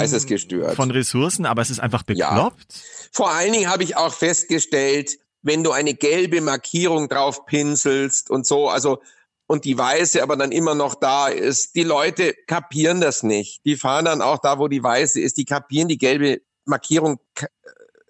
von 0.74 0.90
Ressourcen, 0.90 1.46
aber 1.46 1.62
es 1.62 1.70
ist 1.70 1.80
einfach 1.80 2.02
bekloppt. 2.02 2.82
Vor 3.12 3.30
allen 3.30 3.52
Dingen 3.52 3.70
habe 3.70 3.82
ich 3.82 3.96
auch 3.96 4.12
festgestellt, 4.12 5.18
wenn 5.42 5.62
du 5.62 5.72
eine 5.72 5.94
gelbe 5.94 6.40
Markierung 6.40 7.08
drauf 7.08 7.46
pinselst 7.46 8.30
und 8.30 8.46
so, 8.46 8.68
also 8.68 9.00
und 9.46 9.64
die 9.64 9.78
weiße 9.78 10.22
aber 10.22 10.36
dann 10.36 10.52
immer 10.52 10.74
noch 10.74 10.94
da 10.94 11.28
ist. 11.28 11.74
Die 11.74 11.82
Leute 11.82 12.34
kapieren 12.46 13.00
das 13.00 13.22
nicht. 13.22 13.64
Die 13.64 13.76
fahren 13.76 14.04
dann 14.04 14.20
auch 14.20 14.38
da, 14.38 14.58
wo 14.58 14.68
die 14.68 14.82
weiße 14.82 15.20
ist. 15.20 15.38
Die 15.38 15.46
kapieren 15.46 15.88
die 15.88 15.96
gelbe 15.96 16.42
Markierung, 16.66 17.18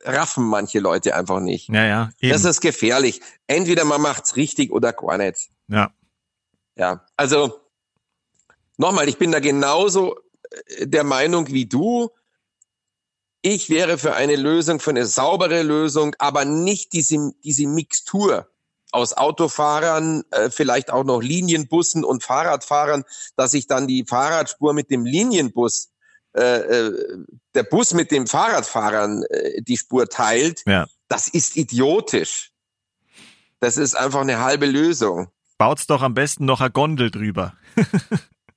raffen 0.02 0.44
manche 0.44 0.80
Leute 0.80 1.14
einfach 1.14 1.40
nicht. 1.40 1.68
Ja, 1.68 1.84
ja. 1.84 2.10
Eben. 2.20 2.32
Das 2.32 2.44
ist 2.44 2.60
gefährlich. 2.60 3.20
Entweder 3.46 3.84
man 3.84 4.00
macht's 4.00 4.36
richtig 4.36 4.72
oder 4.72 4.92
gar 4.92 5.16
nicht. 5.16 5.48
Ja. 5.68 5.92
Ja. 6.76 7.04
Also 7.16 7.60
nochmal, 8.76 9.08
ich 9.08 9.18
bin 9.18 9.30
da 9.30 9.40
genauso 9.40 10.16
äh, 10.50 10.86
der 10.86 11.04
Meinung 11.04 11.48
wie 11.48 11.66
du. 11.66 12.10
Ich 13.50 13.70
wäre 13.70 13.96
für 13.96 14.14
eine 14.14 14.36
Lösung, 14.36 14.78
für 14.78 14.90
eine 14.90 15.06
saubere 15.06 15.62
Lösung, 15.62 16.14
aber 16.18 16.44
nicht 16.44 16.92
diese, 16.92 17.32
diese 17.42 17.66
Mixtur 17.66 18.46
aus 18.92 19.14
Autofahrern, 19.14 20.22
äh, 20.32 20.50
vielleicht 20.50 20.90
auch 20.90 21.02
noch 21.02 21.22
Linienbussen 21.22 22.04
und 22.04 22.22
Fahrradfahrern, 22.22 23.04
dass 23.36 23.52
sich 23.52 23.66
dann 23.66 23.86
die 23.86 24.04
Fahrradspur 24.06 24.74
mit 24.74 24.90
dem 24.90 25.06
Linienbus, 25.06 25.88
äh, 26.36 26.42
äh, 26.42 27.24
der 27.54 27.62
Bus 27.62 27.94
mit 27.94 28.10
dem 28.10 28.26
Fahrradfahrern 28.26 29.22
äh, 29.22 29.62
die 29.62 29.78
Spur 29.78 30.10
teilt. 30.10 30.60
Ja. 30.66 30.86
Das 31.08 31.28
ist 31.28 31.56
idiotisch. 31.56 32.50
Das 33.60 33.78
ist 33.78 33.96
einfach 33.96 34.20
eine 34.20 34.40
halbe 34.40 34.66
Lösung. 34.66 35.28
Baut's 35.56 35.86
doch 35.86 36.02
am 36.02 36.12
besten 36.12 36.44
noch 36.44 36.60
eine 36.60 36.70
Gondel 36.70 37.10
drüber. 37.10 37.54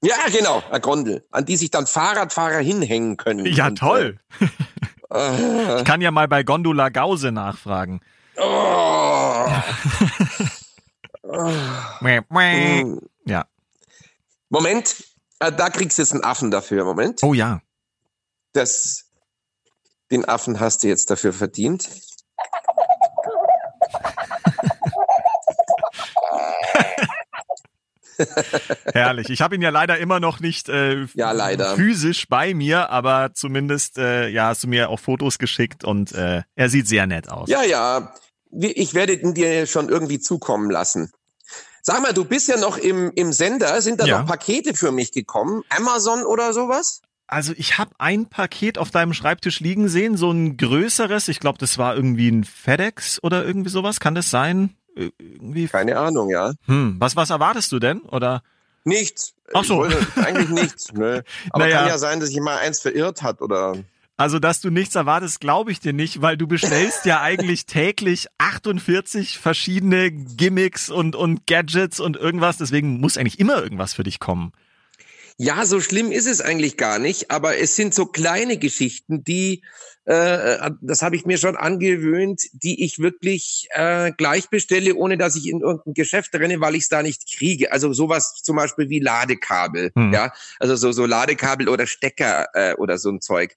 Ja, 0.04 0.16
genau, 0.36 0.64
eine 0.72 0.82
Gondel, 0.82 1.24
an 1.30 1.46
die 1.46 1.58
sich 1.58 1.70
dann 1.70 1.86
Fahrradfahrer 1.86 2.58
hinhängen 2.58 3.18
können. 3.18 3.46
Ja, 3.46 3.68
und, 3.68 3.78
toll. 3.78 4.20
Äh, 4.40 4.48
ich 5.14 5.84
kann 5.84 6.02
ja 6.02 6.12
mal 6.12 6.28
bei 6.28 6.44
Gondola 6.44 6.90
Gause 6.90 7.32
nachfragen. 7.32 8.02
Oh. 8.38 8.42
ja. 13.26 13.46
Moment, 14.50 15.04
äh, 15.40 15.52
da 15.52 15.70
kriegst 15.70 15.98
du 15.98 16.02
jetzt 16.02 16.14
einen 16.14 16.24
Affen 16.24 16.52
dafür. 16.52 16.84
Moment. 16.84 17.24
Oh 17.24 17.34
ja. 17.34 17.62
Das, 18.54 19.12
den 20.12 20.26
Affen 20.26 20.60
hast 20.60 20.84
du 20.84 20.88
jetzt 20.88 21.10
dafür 21.10 21.34
verdient. 21.34 21.90
Herrlich. 28.94 29.30
Ich 29.30 29.42
habe 29.42 29.56
ihn 29.56 29.62
ja 29.62 29.70
leider 29.70 29.98
immer 29.98 30.20
noch 30.20 30.40
nicht 30.40 30.70
äh, 30.70 31.06
ja, 31.14 31.32
leider. 31.32 31.76
physisch 31.76 32.28
bei 32.28 32.54
mir, 32.54 32.90
aber 32.90 33.32
zumindest 33.34 33.98
äh, 33.98 34.28
ja, 34.30 34.48
hast 34.48 34.64
du 34.64 34.68
mir 34.68 34.90
auch 34.90 35.00
Fotos 35.00 35.38
geschickt 35.38 35.84
und 35.84 36.14
äh, 36.14 36.44
er 36.56 36.70
sieht 36.70 36.88
sehr 36.88 37.08
nett 37.08 37.30
aus. 37.30 37.50
Ja, 37.50 37.64
ja. 37.64 38.14
Ich 38.52 38.94
werde 38.94 39.14
ihn 39.14 39.34
dir 39.34 39.66
schon 39.66 39.90
irgendwie 39.90 40.20
zukommen 40.20 40.70
lassen. 40.70 41.12
Sag 41.84 42.02
mal, 42.02 42.14
du 42.14 42.26
bist 42.26 42.48
ja 42.48 42.58
noch 42.58 42.78
im, 42.78 43.12
im 43.16 43.34
Sender. 43.34 43.82
Sind 43.82 44.00
da 44.00 44.06
ja. 44.06 44.20
noch 44.20 44.28
Pakete 44.28 44.74
für 44.74 44.92
mich 44.92 45.12
gekommen? 45.12 45.64
Amazon 45.70 46.24
oder 46.24 46.54
sowas? 46.54 47.02
Also 47.32 47.54
ich 47.56 47.78
habe 47.78 47.92
ein 47.98 48.28
Paket 48.28 48.78
auf 48.78 48.92
deinem 48.92 49.14
Schreibtisch 49.14 49.62
liegen 49.62 49.88
sehen, 49.88 50.18
so 50.18 50.32
ein 50.32 50.58
größeres. 50.58 51.30
Ich 51.30 51.40
glaube, 51.40 51.58
das 51.58 51.78
war 51.78 51.96
irgendwie 51.96 52.30
ein 52.30 52.44
FedEx 52.44 53.24
oder 53.24 53.44
irgendwie 53.44 53.70
sowas. 53.70 54.00
Kann 54.00 54.16
das 54.16 54.30
sein? 54.30 54.76
irgendwie. 54.96 55.68
Keine 55.68 55.98
Ahnung, 55.98 56.30
ja. 56.30 56.54
Hm, 56.66 56.96
was, 57.00 57.16
was 57.16 57.30
erwartest 57.30 57.72
du 57.72 57.80
denn? 57.80 58.02
Oder? 58.02 58.44
Nichts. 58.84 59.34
Ach 59.54 59.64
so. 59.64 59.84
eigentlich 60.16 60.50
nichts. 60.64 60.92
Ne? 60.94 61.24
Aber 61.52 61.66
naja. 61.66 61.80
kann 61.80 61.88
ja 61.88 61.98
sein, 61.98 62.20
dass 62.20 62.30
sich 62.30 62.40
mal 62.40 62.58
eins 62.58 62.80
verirrt 62.80 63.22
hat 63.22 63.42
oder. 63.42 63.76
Also, 64.18 64.38
dass 64.38 64.62
du 64.62 64.70
nichts 64.70 64.94
erwartest, 64.94 65.40
glaube 65.40 65.72
ich 65.72 65.80
dir 65.80 65.94
nicht, 65.94 66.22
weil 66.22 66.38
du 66.38 66.46
bestellst 66.46 67.06
ja 67.06 67.22
eigentlich 67.22 67.66
täglich 67.66 68.28
48 68.38 69.40
verschiedene 69.40 70.12
Gimmicks 70.12 70.90
und, 70.92 71.16
und 71.16 71.48
Gadgets 71.48 72.00
und 72.00 72.18
irgendwas. 72.18 72.58
Deswegen 72.58 73.00
muss 73.00 73.18
eigentlich 73.18 73.40
immer 73.40 73.64
irgendwas 73.64 73.94
für 73.94 74.04
dich 74.04 74.20
kommen. 74.20 74.52
Ja, 75.44 75.66
so 75.66 75.82
schlimm 75.82 76.12
ist 76.12 76.28
es 76.28 76.40
eigentlich 76.40 76.78
gar 76.78 77.00
nicht, 77.00 77.32
aber 77.32 77.58
es 77.58 77.76
sind 77.76 77.96
so 77.96 78.06
kleine 78.06 78.58
Geschichten, 78.58 79.24
die 79.24 79.64
äh, 80.06 80.68
äh, 80.68 80.72
das 80.82 81.02
habe 81.02 81.16
ich 81.16 81.26
mir 81.26 81.40
schon 81.40 81.56
angewöhnt, 81.56 82.44
die 82.54 82.86
ich 82.86 83.00
wirklich 83.00 83.68
äh, 83.72 84.12
gleich 84.12 84.50
bestelle, 84.50 84.94
ohne 84.94 85.18
dass 85.18 85.36
ich 85.36 85.48
in 85.48 85.62
irgendein 85.62 85.96
Geschäft 85.96 86.36
renne, 86.36 86.62
weil 86.62 86.76
ich 86.76 86.84
es 86.84 86.90
da 86.90 87.02
nicht 87.02 87.24
kriege. 87.36 87.72
Also 87.72 87.92
sowas 87.92 88.36
zum 88.44 88.56
Beispiel 88.56 88.90
wie 88.90 89.00
Ladekabel, 89.00 89.90
hm. 89.96 90.14
ja, 90.14 90.32
also 90.60 90.76
so, 90.76 90.92
so 90.92 91.08
Ladekabel 91.08 91.70
oder 91.70 91.88
Stecker 91.88 92.46
äh, 92.54 92.76
oder 92.76 93.00
so 93.00 93.10
ein 93.10 93.20
Zeug. 93.20 93.56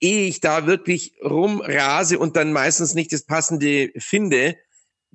Ehe 0.00 0.26
ich 0.26 0.40
da 0.40 0.66
wirklich 0.66 1.14
rumrase 1.22 2.18
und 2.18 2.34
dann 2.34 2.52
meistens 2.52 2.94
nicht 2.94 3.12
das 3.12 3.24
Passende 3.24 3.92
finde, 3.98 4.56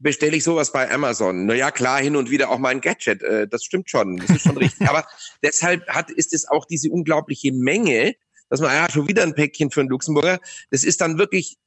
bestelle 0.01 0.37
ich 0.37 0.43
sowas 0.43 0.71
bei 0.71 0.89
Amazon. 0.91 1.45
Naja, 1.45 1.71
klar, 1.71 1.99
hin 1.99 2.15
und 2.15 2.29
wieder 2.29 2.49
auch 2.49 2.57
mal 2.57 2.69
ein 2.69 2.81
Gadget. 2.81 3.21
Äh, 3.21 3.47
das 3.47 3.63
stimmt 3.63 3.89
schon. 3.89 4.17
Das 4.17 4.29
ist 4.29 4.43
schon 4.43 4.57
richtig. 4.57 4.87
Aber 4.89 5.05
deshalb 5.43 5.87
hat, 5.87 6.09
ist 6.09 6.33
es 6.33 6.47
auch 6.47 6.65
diese 6.65 6.89
unglaubliche 6.89 7.51
Menge, 7.51 8.15
dass 8.49 8.61
man, 8.61 8.73
ja, 8.73 8.89
schon 8.89 9.07
wieder 9.07 9.23
ein 9.23 9.35
Päckchen 9.35 9.71
für 9.71 9.81
einen 9.81 9.89
Luxemburger. 9.89 10.39
Das 10.71 10.83
ist 10.83 11.01
dann 11.01 11.17
wirklich, 11.17 11.57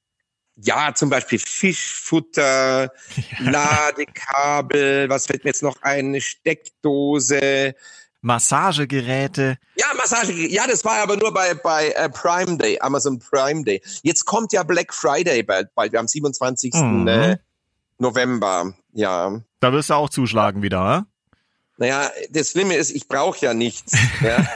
ja, 0.56 0.94
zum 0.94 1.10
Beispiel 1.10 1.38
Fischfutter, 1.38 2.92
ja. 3.16 3.50
Ladekabel, 3.50 5.08
was 5.08 5.26
fällt 5.26 5.44
mir 5.44 5.50
jetzt 5.50 5.62
noch 5.62 5.80
ein, 5.82 6.06
eine 6.06 6.20
Steckdose. 6.20 7.74
Massagegeräte. 8.20 9.58
Ja, 9.76 9.86
Massagegeräte. 9.96 10.52
Ja, 10.52 10.66
das 10.66 10.84
war 10.84 11.02
aber 11.02 11.16
nur 11.16 11.32
bei, 11.32 11.54
bei 11.54 11.88
äh, 11.90 12.08
Prime 12.08 12.56
Day, 12.56 12.78
Amazon 12.80 13.18
Prime 13.18 13.64
Day. 13.64 13.82
Jetzt 14.02 14.24
kommt 14.24 14.52
ja 14.52 14.62
Black 14.62 14.94
Friday 14.94 15.42
bald, 15.42 15.74
bald. 15.74 15.92
Wir 15.92 15.98
haben 15.98 16.08
27. 16.08 16.72
Mhm. 16.74 17.08
Äh, 17.08 17.36
November, 18.02 18.74
ja. 18.92 19.40
Da 19.60 19.72
wirst 19.72 19.90
du 19.90 19.94
auch 19.94 20.10
zuschlagen 20.10 20.60
wieder, 20.60 20.82
oder? 20.82 21.06
Naja, 21.78 22.10
das 22.30 22.50
Schlimme 22.50 22.74
ist, 22.74 22.90
ich 22.90 23.08
brauche 23.08 23.38
ja 23.44 23.54
nichts. 23.54 23.96
Ja. 24.20 24.46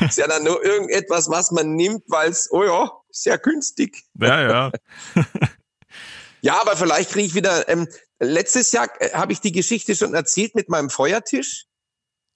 ist 0.06 0.16
ja 0.16 0.26
dann 0.26 0.44
nur 0.44 0.64
irgendetwas, 0.64 1.28
was 1.28 1.50
man 1.50 1.74
nimmt, 1.74 2.04
weil 2.06 2.30
es, 2.30 2.50
oh 2.50 2.64
ja, 2.64 2.90
sehr 3.10 3.36
günstig. 3.38 4.04
Ja, 4.18 4.40
ja. 4.40 4.72
ja, 6.40 6.60
aber 6.60 6.76
vielleicht 6.76 7.10
kriege 7.10 7.26
ich 7.26 7.34
wieder, 7.34 7.68
ähm, 7.68 7.86
letztes 8.18 8.72
Jahr 8.72 8.88
äh, 9.00 9.10
habe 9.12 9.32
ich 9.32 9.40
die 9.40 9.52
Geschichte 9.52 9.94
schon 9.94 10.14
erzählt 10.14 10.54
mit 10.54 10.68
meinem 10.68 10.90
Feuertisch. 10.90 11.66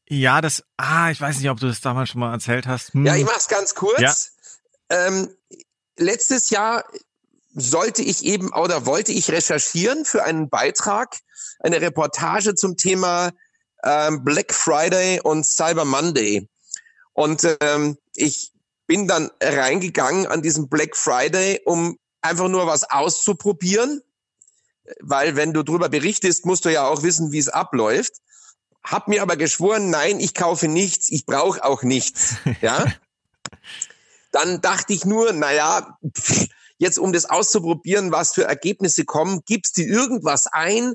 Ja, 0.08 0.40
das, 0.40 0.62
ah, 0.76 1.10
ich 1.10 1.20
weiß 1.20 1.38
nicht, 1.38 1.48
ob 1.48 1.58
du 1.58 1.68
das 1.68 1.80
damals 1.80 2.10
schon 2.10 2.20
mal 2.20 2.32
erzählt 2.32 2.66
hast. 2.66 2.92
Hm. 2.92 3.06
Ja, 3.06 3.16
ich 3.16 3.24
mach's 3.24 3.48
ganz 3.48 3.74
kurz. 3.74 4.00
Ja. 4.00 4.14
Ähm, 4.90 5.34
letztes 5.96 6.50
Jahr 6.50 6.84
sollte 7.54 8.02
ich 8.02 8.24
eben 8.24 8.52
oder 8.52 8.86
wollte 8.86 9.12
ich 9.12 9.30
recherchieren 9.30 10.04
für 10.04 10.24
einen 10.24 10.48
Beitrag, 10.48 11.18
eine 11.60 11.80
Reportage 11.80 12.54
zum 12.54 12.76
Thema 12.76 13.30
ähm, 13.84 14.24
Black 14.24 14.52
Friday 14.52 15.20
und 15.20 15.44
Cyber 15.44 15.84
Monday. 15.84 16.48
Und 17.12 17.46
ähm, 17.60 17.98
ich 18.14 18.52
bin 18.86 19.06
dann 19.06 19.30
reingegangen 19.42 20.26
an 20.26 20.42
diesem 20.42 20.68
Black 20.68 20.96
Friday, 20.96 21.60
um 21.64 21.98
einfach 22.20 22.48
nur 22.48 22.66
was 22.66 22.84
auszuprobieren, 22.84 24.02
weil 25.00 25.36
wenn 25.36 25.52
du 25.52 25.62
drüber 25.62 25.88
berichtest, 25.88 26.46
musst 26.46 26.64
du 26.64 26.72
ja 26.72 26.86
auch 26.86 27.02
wissen, 27.02 27.32
wie 27.32 27.38
es 27.38 27.48
abläuft. 27.48 28.14
Hab 28.82 29.08
mir 29.08 29.22
aber 29.22 29.36
geschworen, 29.36 29.90
nein, 29.90 30.18
ich 30.18 30.34
kaufe 30.34 30.68
nichts, 30.68 31.10
ich 31.10 31.26
brauche 31.26 31.64
auch 31.64 31.82
nichts. 31.82 32.34
Ja. 32.60 32.84
dann 34.30 34.60
dachte 34.60 34.92
ich 34.92 35.04
nur, 35.04 35.32
naja, 35.32 35.98
jetzt 36.78 36.98
um 36.98 37.12
das 37.12 37.26
auszuprobieren, 37.26 38.12
was 38.12 38.34
für 38.34 38.44
Ergebnisse 38.44 39.04
kommen, 39.04 39.42
gibst 39.44 39.76
du 39.76 39.82
irgendwas 39.82 40.46
ein, 40.46 40.94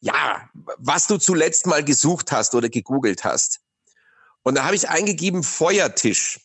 ja, 0.00 0.48
was 0.78 1.06
du 1.06 1.18
zuletzt 1.18 1.66
mal 1.66 1.84
gesucht 1.84 2.32
hast 2.32 2.54
oder 2.54 2.68
gegoogelt 2.68 3.24
hast. 3.24 3.60
Und 4.42 4.56
da 4.56 4.64
habe 4.64 4.76
ich 4.76 4.88
eingegeben 4.88 5.42
Feuertisch. 5.42 6.40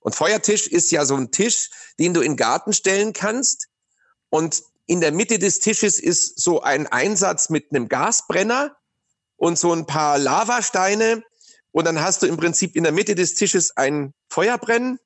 Und 0.00 0.14
Feuertisch 0.14 0.66
ist 0.66 0.90
ja 0.90 1.04
so 1.04 1.16
ein 1.16 1.30
Tisch, 1.30 1.70
den 1.98 2.14
du 2.14 2.20
in 2.20 2.32
den 2.32 2.36
Garten 2.36 2.72
stellen 2.72 3.12
kannst. 3.12 3.68
Und 4.30 4.62
in 4.86 5.00
der 5.00 5.12
Mitte 5.12 5.38
des 5.38 5.60
Tisches 5.60 6.00
ist 6.00 6.40
so 6.40 6.62
ein 6.62 6.86
Einsatz 6.86 7.50
mit 7.50 7.70
einem 7.70 7.88
Gasbrenner 7.88 8.76
und 9.36 9.58
so 9.58 9.72
ein 9.72 9.86
paar 9.86 10.18
Lavasteine. 10.18 11.22
Und 11.72 11.84
dann 11.84 12.00
hast 12.00 12.22
du 12.22 12.26
im 12.26 12.36
Prinzip 12.36 12.74
in 12.74 12.84
der 12.84 12.92
Mitte 12.92 13.14
des 13.14 13.34
Tisches 13.34 13.76
ein 13.76 14.14
Feuerbrennen. 14.28 14.98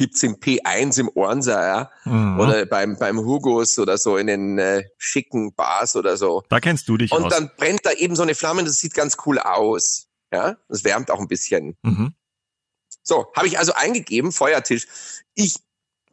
Gibt's 0.00 0.22
im 0.22 0.36
P1 0.36 0.98
im 0.98 1.10
Ornser, 1.14 1.60
ja. 1.60 1.90
Mhm. 2.06 2.40
Oder 2.40 2.64
beim, 2.64 2.96
beim 2.98 3.18
Hugos 3.18 3.78
oder 3.78 3.98
so 3.98 4.16
in 4.16 4.28
den 4.28 4.58
äh, 4.58 4.84
schicken 4.96 5.52
Bars 5.52 5.94
oder 5.94 6.16
so. 6.16 6.42
Da 6.48 6.58
kennst 6.58 6.88
du 6.88 6.96
dich 6.96 7.12
Und 7.12 7.24
aus. 7.24 7.34
dann 7.34 7.50
brennt 7.58 7.84
da 7.84 7.92
eben 7.92 8.16
so 8.16 8.22
eine 8.22 8.34
Flamme, 8.34 8.64
das 8.64 8.78
sieht 8.78 8.94
ganz 8.94 9.18
cool 9.26 9.38
aus. 9.38 10.06
Ja, 10.32 10.56
das 10.70 10.84
wärmt 10.84 11.10
auch 11.10 11.20
ein 11.20 11.28
bisschen. 11.28 11.76
Mhm. 11.82 12.14
So, 13.02 13.26
habe 13.36 13.46
ich 13.46 13.58
also 13.58 13.74
eingegeben, 13.74 14.32
Feuertisch. 14.32 14.86
Ich 15.34 15.56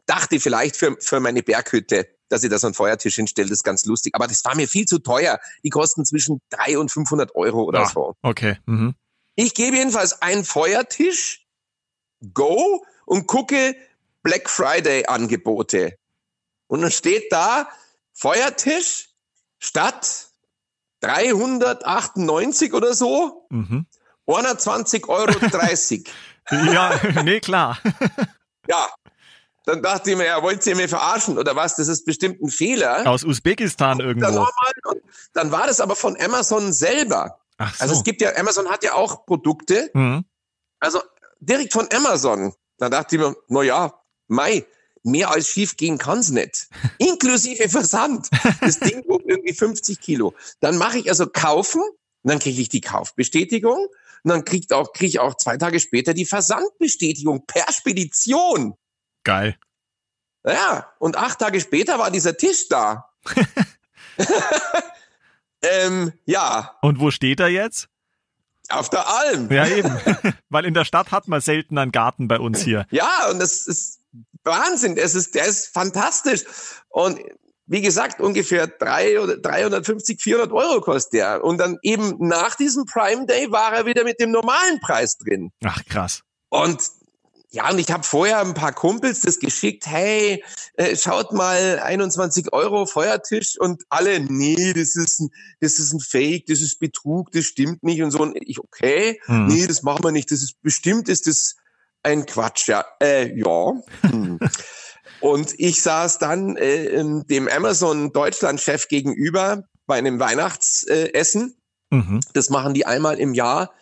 dachte 0.04 0.38
vielleicht 0.38 0.76
für, 0.76 0.98
für 1.00 1.18
meine 1.20 1.42
Berghütte, 1.42 2.06
dass 2.28 2.44
ich 2.44 2.50
da 2.50 2.58
so 2.58 2.66
einen 2.66 2.74
Feuertisch 2.74 3.14
hinstelle, 3.14 3.48
das 3.48 3.60
ist 3.60 3.64
ganz 3.64 3.86
lustig. 3.86 4.14
Aber 4.16 4.26
das 4.26 4.44
war 4.44 4.54
mir 4.54 4.68
viel 4.68 4.84
zu 4.84 4.98
teuer. 4.98 5.40
Die 5.64 5.70
kosten 5.70 6.04
zwischen 6.04 6.42
drei 6.50 6.78
und 6.78 6.90
500 6.90 7.34
Euro 7.36 7.62
oder 7.62 7.84
Ach, 7.86 7.94
so. 7.94 8.16
Okay. 8.20 8.58
Mhm. 8.66 8.96
Ich 9.34 9.54
gebe 9.54 9.78
jedenfalls 9.78 10.20
einen 10.20 10.44
Feuertisch, 10.44 11.46
go 12.34 12.84
und 13.08 13.26
gucke 13.26 13.74
Black 14.22 14.48
Friday 14.50 15.06
Angebote. 15.06 15.96
Und 16.66 16.82
dann 16.82 16.90
steht 16.90 17.32
da 17.32 17.68
Feuertisch 18.12 19.08
statt 19.58 20.26
398 21.00 22.74
oder 22.74 22.92
so, 22.94 23.46
mhm. 23.50 23.86
120,30 24.26 25.08
Euro. 25.08 25.32
ja, 26.72 27.22
nee, 27.22 27.40
klar. 27.40 27.78
ja, 28.68 28.88
dann 29.64 29.82
dachte 29.82 30.10
ich 30.10 30.16
mir, 30.16 30.26
ja, 30.26 30.42
wollt 30.42 30.66
ihr 30.66 30.76
mir 30.76 30.88
verarschen 30.88 31.38
oder 31.38 31.54
was? 31.54 31.76
Das 31.76 31.88
ist 31.88 32.04
bestimmt 32.04 32.42
ein 32.42 32.50
Fehler. 32.50 33.06
Aus 33.06 33.24
Usbekistan 33.24 34.00
irgendwo. 34.00 34.46
Dann, 34.84 35.00
dann 35.32 35.52
war 35.52 35.66
das 35.66 35.80
aber 35.80 35.96
von 35.96 36.20
Amazon 36.20 36.72
selber. 36.72 37.40
Ach 37.56 37.74
so. 37.74 37.82
Also 37.82 37.94
es 37.94 38.04
gibt 38.04 38.20
ja, 38.20 38.36
Amazon 38.36 38.68
hat 38.68 38.82
ja 38.82 38.94
auch 38.94 39.24
Produkte. 39.24 39.90
Mhm. 39.94 40.24
Also 40.80 41.00
direkt 41.40 41.72
von 41.72 41.88
Amazon. 41.94 42.52
Da 42.78 42.88
dachte 42.88 43.16
ich 43.16 43.22
mir, 43.22 43.36
na 43.48 43.62
ja, 43.62 43.94
Mai, 44.28 44.66
mehr 45.02 45.30
als 45.30 45.48
schief 45.48 45.76
gehen 45.76 45.98
kann's 45.98 46.30
nicht. 46.30 46.68
Inklusive 46.98 47.68
Versand. 47.68 48.28
Das 48.60 48.78
Ding 48.80 49.04
wog 49.06 49.22
irgendwie 49.26 49.54
50 49.54 50.00
Kilo. 50.00 50.34
Dann 50.60 50.76
mache 50.76 50.98
ich 50.98 51.08
also 51.08 51.26
kaufen 51.26 51.82
dann 52.28 52.38
kriege 52.38 52.60
ich 52.60 52.68
die 52.68 52.80
Kaufbestätigung 52.80 53.88
und 54.22 54.30
dann 54.30 54.44
krieg 54.44 54.72
auch, 54.72 54.92
krieg 54.92 55.08
ich 55.08 55.18
auch 55.18 55.36
zwei 55.36 55.56
Tage 55.56 55.80
später 55.80 56.14
die 56.14 56.26
Versandbestätigung 56.26 57.46
per 57.46 57.72
Spedition. 57.72 58.74
Geil. 59.24 59.58
Ja, 60.44 60.92
und 60.98 61.16
acht 61.16 61.38
Tage 61.38 61.60
später 61.60 61.98
war 61.98 62.10
dieser 62.10 62.36
Tisch 62.36 62.68
da. 62.68 63.10
ähm, 65.62 66.12
ja. 66.24 66.76
Und 66.82 67.00
wo 67.00 67.10
steht 67.10 67.40
er 67.40 67.48
jetzt? 67.48 67.88
Auf 68.70 68.90
der 68.90 69.08
Alm. 69.08 69.50
Ja, 69.50 69.66
eben. 69.66 69.90
Weil 70.50 70.64
in 70.66 70.74
der 70.74 70.84
Stadt 70.84 71.10
hat 71.10 71.28
man 71.28 71.40
selten 71.40 71.78
einen 71.78 71.92
Garten 71.92 72.28
bei 72.28 72.38
uns 72.38 72.60
hier. 72.60 72.86
Ja, 72.90 73.28
und 73.30 73.38
das 73.38 73.66
ist 73.66 74.00
Wahnsinn. 74.44 74.96
Es 74.96 75.14
ist, 75.14 75.34
der 75.34 75.46
ist 75.46 75.72
fantastisch. 75.72 76.44
Und 76.88 77.18
wie 77.66 77.82
gesagt, 77.82 78.20
ungefähr 78.20 78.66
drei 78.66 79.20
oder 79.20 79.36
350, 79.36 80.20
400 80.22 80.52
Euro 80.52 80.80
kostet 80.80 81.14
der. 81.14 81.44
Und 81.44 81.58
dann 81.58 81.78
eben 81.82 82.16
nach 82.18 82.54
diesem 82.56 82.84
Prime 82.86 83.26
Day 83.26 83.50
war 83.50 83.72
er 83.72 83.86
wieder 83.86 84.04
mit 84.04 84.20
dem 84.20 84.30
normalen 84.30 84.80
Preis 84.80 85.18
drin. 85.18 85.50
Ach, 85.64 85.84
krass. 85.84 86.22
Und 86.48 86.80
ja, 87.50 87.70
und 87.70 87.78
ich 87.78 87.90
habe 87.90 88.02
vorher 88.02 88.40
ein 88.40 88.52
paar 88.52 88.72
Kumpels 88.72 89.20
das 89.20 89.38
geschickt, 89.38 89.86
hey, 89.86 90.44
äh, 90.74 90.96
schaut 90.96 91.32
mal, 91.32 91.78
21 91.78 92.52
Euro 92.52 92.84
Feuertisch 92.84 93.58
und 93.58 93.84
alle, 93.88 94.20
nee, 94.20 94.74
das 94.74 94.96
ist 94.96 95.20
ein, 95.20 95.30
das 95.60 95.78
ist 95.78 95.94
ein 95.94 96.00
Fake, 96.00 96.44
das 96.46 96.60
ist 96.60 96.78
Betrug, 96.78 97.32
das 97.32 97.44
stimmt 97.44 97.82
nicht 97.82 98.02
und 98.02 98.10
so. 98.10 98.18
Und 98.18 98.36
ich, 98.38 98.58
okay, 98.58 99.18
hm. 99.24 99.46
nee, 99.46 99.66
das 99.66 99.82
machen 99.82 100.04
wir 100.04 100.12
nicht, 100.12 100.30
das 100.30 100.42
ist, 100.42 100.60
bestimmt 100.60 101.08
ist 101.08 101.26
das 101.26 101.56
ein 102.02 102.26
Quatsch, 102.26 102.68
ja. 102.68 102.84
Äh, 103.02 103.34
ja. 103.34 103.72
Hm. 104.02 104.38
und 105.20 105.54
ich 105.56 105.80
saß 105.80 106.18
dann 106.18 106.56
äh, 106.56 107.02
dem 107.24 107.48
Amazon 107.48 108.12
Deutschland-Chef 108.12 108.88
gegenüber 108.88 109.64
bei 109.86 109.96
einem 109.96 110.20
Weihnachtsessen. 110.20 111.56
Mhm. 111.90 112.20
Das 112.34 112.50
machen 112.50 112.74
die 112.74 112.84
einmal 112.84 113.18
im 113.18 113.32
Jahr 113.32 113.72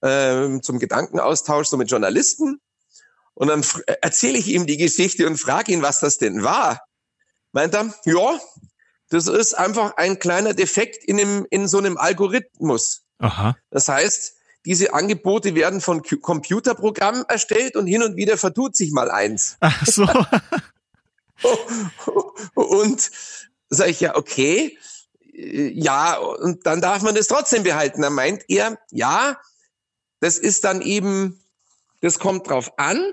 äh, 0.00 0.58
zum 0.60 0.78
Gedankenaustausch 0.78 1.68
so 1.68 1.76
mit 1.76 1.90
Journalisten. 1.90 2.60
Und 3.34 3.48
dann 3.48 3.64
äh, 3.86 3.94
erzähle 4.02 4.38
ich 4.38 4.48
ihm 4.48 4.66
die 4.66 4.76
Geschichte 4.76 5.26
und 5.26 5.38
frage 5.38 5.72
ihn, 5.72 5.82
was 5.82 6.00
das 6.00 6.18
denn 6.18 6.42
war. 6.42 6.80
Meint 7.52 7.74
er, 7.74 7.94
ja, 8.04 8.38
das 9.08 9.26
ist 9.26 9.54
einfach 9.54 9.96
ein 9.96 10.18
kleiner 10.18 10.54
Defekt 10.54 11.04
in, 11.04 11.20
einem, 11.20 11.46
in 11.50 11.66
so 11.66 11.78
einem 11.78 11.96
Algorithmus. 11.96 13.02
Aha. 13.18 13.56
Das 13.70 13.88
heißt, 13.88 14.34
diese 14.64 14.92
Angebote 14.92 15.54
werden 15.54 15.80
von 15.80 16.02
Computerprogrammen 16.02 17.24
erstellt 17.28 17.76
und 17.76 17.86
hin 17.86 18.02
und 18.02 18.16
wieder 18.16 18.36
vertut 18.36 18.76
sich 18.76 18.92
mal 18.92 19.10
eins. 19.10 19.56
Ach 19.60 19.86
so. 19.86 20.06
und 22.54 23.10
sage 23.70 23.90
ich 23.90 24.00
ja, 24.00 24.16
okay, 24.16 24.78
äh, 25.32 25.68
ja, 25.68 26.18
und 26.18 26.66
dann 26.66 26.80
darf 26.80 27.02
man 27.02 27.14
das 27.14 27.28
trotzdem 27.28 27.62
behalten. 27.62 28.02
Dann 28.02 28.12
meint 28.12 28.44
er, 28.48 28.78
ja, 28.90 29.40
das 30.20 30.38
ist 30.38 30.64
dann 30.64 30.82
eben, 30.82 31.39
das 32.00 32.18
kommt 32.18 32.48
drauf 32.48 32.78
an, 32.78 33.12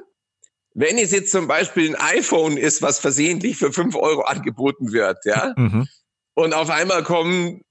wenn 0.74 0.98
es 0.98 1.12
jetzt 1.12 1.32
zum 1.32 1.48
Beispiel 1.48 1.96
ein 1.96 2.18
iPhone 2.18 2.56
ist, 2.56 2.82
was 2.82 3.00
versehentlich 3.00 3.58
für 3.58 3.74
fünf 3.74 3.96
Euro 3.96 4.22
angeboten 4.22 4.92
wird, 4.92 5.26
ja, 5.26 5.54
mhm. 5.56 5.88
und 6.36 6.54
auf 6.54 6.70
einmal 6.70 7.04
kommen 7.04 7.62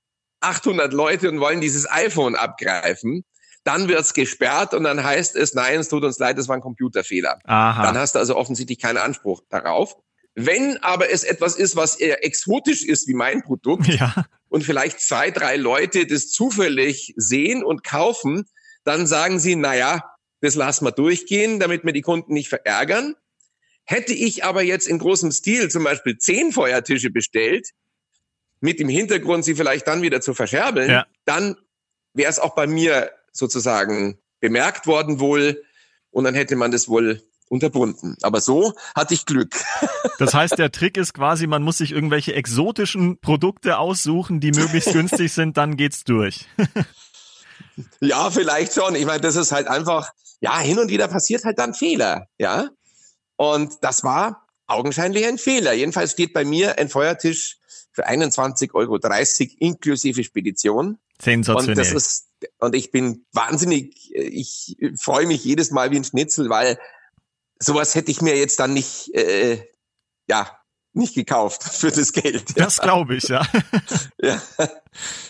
800 0.40 0.92
Leute 0.92 1.31
und 1.31 1.40
wollen 1.40 1.61
dieses 1.61 1.90
iPhone 1.90 2.35
abgreifen, 2.35 3.24
dann 3.64 3.88
wird's 3.88 4.14
gesperrt 4.14 4.74
und 4.74 4.85
dann 4.85 5.02
heißt 5.02 5.35
es, 5.35 5.55
nein, 5.55 5.81
es 5.81 5.88
tut 5.88 6.05
uns 6.05 6.18
leid, 6.18 6.38
es 6.38 6.48
war 6.48 6.55
ein 6.55 6.61
Computerfehler. 6.61 7.40
Aha. 7.44 7.83
Dann 7.83 7.98
hast 7.98 8.14
du 8.14 8.20
also 8.20 8.37
offensichtlich 8.37 8.79
keinen 8.79 8.98
Anspruch 8.98 9.42
darauf. 9.48 9.96
Wenn 10.35 10.76
aber 10.83 11.11
es 11.11 11.24
etwas 11.24 11.57
ist, 11.57 11.74
was 11.74 11.96
eher 11.96 12.24
exotisch 12.24 12.85
ist 12.85 13.09
wie 13.09 13.14
mein 13.14 13.42
Produkt 13.42 13.88
ja. 13.88 14.26
und 14.48 14.62
vielleicht 14.62 15.00
zwei, 15.00 15.31
drei 15.31 15.57
Leute 15.57 16.07
das 16.07 16.31
zufällig 16.31 17.12
sehen 17.16 17.64
und 17.64 17.83
kaufen, 17.83 18.44
dann 18.85 19.07
sagen 19.09 19.40
sie, 19.40 19.57
na 19.57 19.74
ja, 19.74 20.00
das 20.40 20.55
lassen 20.55 20.85
wir 20.85 20.92
durchgehen, 20.92 21.61
damit 21.61 21.85
wir 21.85 21.92
die 21.92 22.03
Kunden 22.03 22.33
nicht 22.33 22.49
verärgern. 22.49 23.14
Hätte 23.85 24.12
ich 24.12 24.44
aber 24.44 24.62
jetzt 24.62 24.88
in 24.88 24.99
großem 24.99 25.31
Stil 25.31 25.70
zum 25.70 25.85
Beispiel 25.85 26.18
zehn 26.18 26.53
Feuertische 26.53 27.11
bestellt, 27.11 27.70
mit 28.61 28.81
dem 28.81 28.88
Hintergrund, 28.88 29.44
sie 29.44 29.55
vielleicht 29.55 29.87
dann 29.87 30.03
wieder 30.03 30.20
zu 30.20 30.35
verscherbeln, 30.35 30.90
ja. 30.90 31.07
dann 31.25 31.57
wäre 32.14 32.31
es 32.31 32.38
auch 32.38 32.55
bei 32.55 32.66
mir 32.66 33.11
sozusagen 33.33 34.18
bemerkt 34.40 34.87
worden 34.87 35.20
wohl 35.20 35.62
und 36.11 36.25
dann 36.25 36.35
hätte 36.35 36.57
man 36.57 36.70
das 36.70 36.88
wohl 36.88 37.22
unterbunden. 37.49 38.16
Aber 38.22 38.40
so 38.40 38.75
hatte 38.94 39.14
ich 39.14 39.27
Glück. 39.27 39.55
Das 40.18 40.33
heißt, 40.33 40.59
der 40.59 40.72
Trick 40.72 40.96
ist 40.96 41.12
quasi, 41.12 41.46
man 41.46 41.62
muss 41.62 41.77
sich 41.77 41.92
irgendwelche 41.92 42.33
exotischen 42.33 43.18
Produkte 43.18 43.77
aussuchen, 43.77 44.40
die 44.40 44.51
möglichst 44.51 44.90
günstig 44.90 45.31
sind, 45.31 45.59
dann 45.59 45.77
geht's 45.77 46.05
durch. 46.05 46.46
Ja, 48.01 48.31
vielleicht 48.31 48.75
schon. 48.75 48.95
Ich 48.95 49.07
meine, 49.07 49.21
das 49.21 49.37
ist 49.37 49.53
halt 49.53 49.69
einfach, 49.69 50.12
ja, 50.41 50.59
hin 50.59 50.79
und 50.79 50.91
wieder 50.91 51.09
passiert 51.09 51.45
halt 51.45 51.59
dann 51.59 51.75
Fehler, 51.75 52.29
ja. 52.39 52.71
Und 53.37 53.75
das 53.83 54.03
war 54.03 54.47
augenscheinlich 54.67 55.27
ein 55.27 55.39
Fehler. 55.39 55.73
Jedenfalls 55.73 56.12
steht 56.12 56.33
bei 56.33 56.45
mir 56.45 56.79
ein 56.79 56.89
Feuertisch 56.89 57.59
für 57.93 58.07
21,30 58.09 58.75
Euro 58.75 58.99
inklusive 59.59 60.25
Spedition. 60.25 60.99
Sensationell. 61.21 61.71
Und 61.71 61.79
das 61.79 61.93
ist, 61.93 62.27
und 62.59 62.75
ich 62.75 62.91
bin 62.91 63.25
wahnsinnig, 63.33 64.15
ich 64.15 64.77
freue 64.99 65.27
mich 65.27 65.45
jedes 65.45 65.71
Mal 65.71 65.91
wie 65.91 65.97
ein 65.97 66.05
Schnitzel, 66.05 66.51
weil 66.51 66.79
sowas 67.59 67.95
hätte 67.95 68.11
ich 68.11 68.21
mir 68.21 68.37
jetzt 68.37 68.61
dann 68.61 68.75
nicht, 68.75 69.15
äh, 69.15 69.67
ja, 70.29 70.59
nicht 70.96 71.14
gekauft 71.14 71.62
für 71.62 71.90
das 71.90 72.12
Geld. 72.12 72.59
Das 72.59 72.80
glaube 72.80 73.16
ich, 73.16 73.24
ja. 73.28 73.46
ja. 74.20 74.40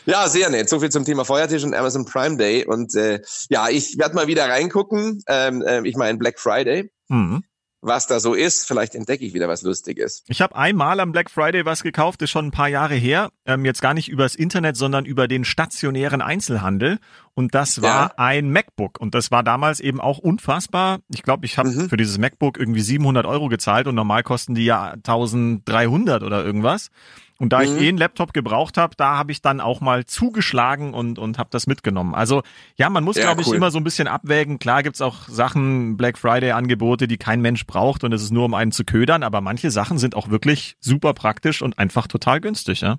Ja, 0.05 0.29
sehr 0.29 0.48
nett. 0.50 0.68
So 0.68 0.79
viel 0.81 0.90
zum 0.90 1.05
Thema 1.05 1.24
Feuertisch 1.24 1.64
und 1.64 1.74
Amazon 1.74 2.05
Prime 2.05 2.37
Day. 2.37 2.64
Und 2.64 2.94
äh, 2.94 3.20
ja, 3.48 3.68
ich 3.68 3.98
werde 3.98 4.14
mal 4.14 4.29
wieder 4.29 4.48
reingucken. 4.48 5.22
Ähm, 5.26 5.62
äh, 5.62 5.87
ich 5.87 5.96
meine 5.96 6.18
Black 6.18 6.38
Friday. 6.38 6.90
Mhm 7.09 7.42
was 7.87 8.07
da 8.07 8.20
so 8.20 8.35
ist. 8.35 8.66
Vielleicht 8.66 8.94
entdecke 8.94 9.25
ich 9.25 9.35
wieder 9.35 9.49
was 9.49 9.62
Lustiges. 9.62 10.25
Ich 10.29 10.40
habe 10.40 10.57
einmal 10.57 11.01
am 11.01 11.12
Black 11.12 11.31
Friday 11.31 11.64
was 11.64 11.83
gekauft, 11.83 12.22
ist 12.22 12.31
schon 12.31 12.46
ein 12.46 12.51
paar 12.51 12.68
Jahre 12.68 12.94
her. 12.94 13.31
Ähm, 13.46 13.64
jetzt 13.64 13.81
gar 13.81 13.94
nicht 13.94 14.09
übers 14.09 14.35
Internet, 14.35 14.77
sondern 14.77 15.05
über 15.05 15.29
den 15.29 15.44
stationären 15.44 16.20
Einzelhandel. 16.20 16.99
Und 17.35 17.55
das 17.55 17.83
war 17.83 18.09
ja. 18.09 18.12
ein 18.16 18.51
MacBook. 18.51 18.99
Und 18.99 19.14
das 19.14 19.31
war 19.31 19.42
damals 19.42 19.81
eben 19.81 20.01
auch 20.01 20.18
unfassbar. 20.18 21.01
Ich 21.09 21.22
glaube, 21.22 21.46
ich 21.46 21.59
habe 21.59 21.70
mhm. 21.70 21.88
für 21.88 21.96
dieses 21.96 22.18
MacBook 22.18 22.59
irgendwie 22.59 22.81
700 22.81 23.27
Euro 23.27 23.49
gezahlt 23.49 23.87
und 23.87 23.94
normal 23.94 24.22
kosten 24.22 24.55
die 24.55 24.64
ja 24.64 24.92
1300 24.92 26.22
oder 26.22 26.44
irgendwas. 26.44 26.90
Und 27.38 27.53
da 27.53 27.59
mhm. 27.59 27.64
ich 27.64 27.83
eh 27.83 27.88
einen 27.88 27.99
Laptop 27.99 28.33
gebraucht 28.33 28.79
habe, 28.79 28.94
da 28.96 29.16
habe 29.16 29.33
ich 29.33 29.42
dann 29.42 29.61
auch 29.61 29.81
mal 29.81 30.07
zugeschlagen 30.07 30.94
und, 30.94 31.18
und 31.18 31.38
habe 31.38 31.51
das 31.53 31.66
mitgenommen. 31.66 32.14
Also 32.14 32.42
ja, 32.77 32.88
man 32.88 33.05
muss, 33.05 33.16
ja, 33.16 33.25
glaube 33.25 33.42
ich, 33.42 33.53
immer 33.53 33.70
so 33.70 33.79
ein 33.79 33.85
bisschen 33.85 34.09
abwägen. 34.09 34.59
Klar 34.59 34.83
gibt's 34.83 35.03
auch 35.03 35.29
Sachen, 35.29 35.96
Black 35.96 36.16
Friday-Angebote, 36.18 37.07
die 37.07 37.18
kein 37.18 37.42
Mensch 37.42 37.66
braucht 37.66 38.05
und 38.05 38.12
es 38.12 38.22
ist 38.22 38.33
nur, 38.33 38.46
um 38.46 38.55
einen 38.55 38.72
zu 38.72 38.85
ködern, 38.85 39.22
aber 39.22 39.40
manche 39.40 39.70
Sachen 39.70 39.99
sind 39.99 40.14
auch 40.14 40.31
wirklich 40.31 40.77
super 40.81 41.12
praktisch 41.12 41.61
und 41.62 41.79
einfach 41.79 42.07
total 42.07 42.40
günstig, 42.40 42.81
ja. 42.81 42.99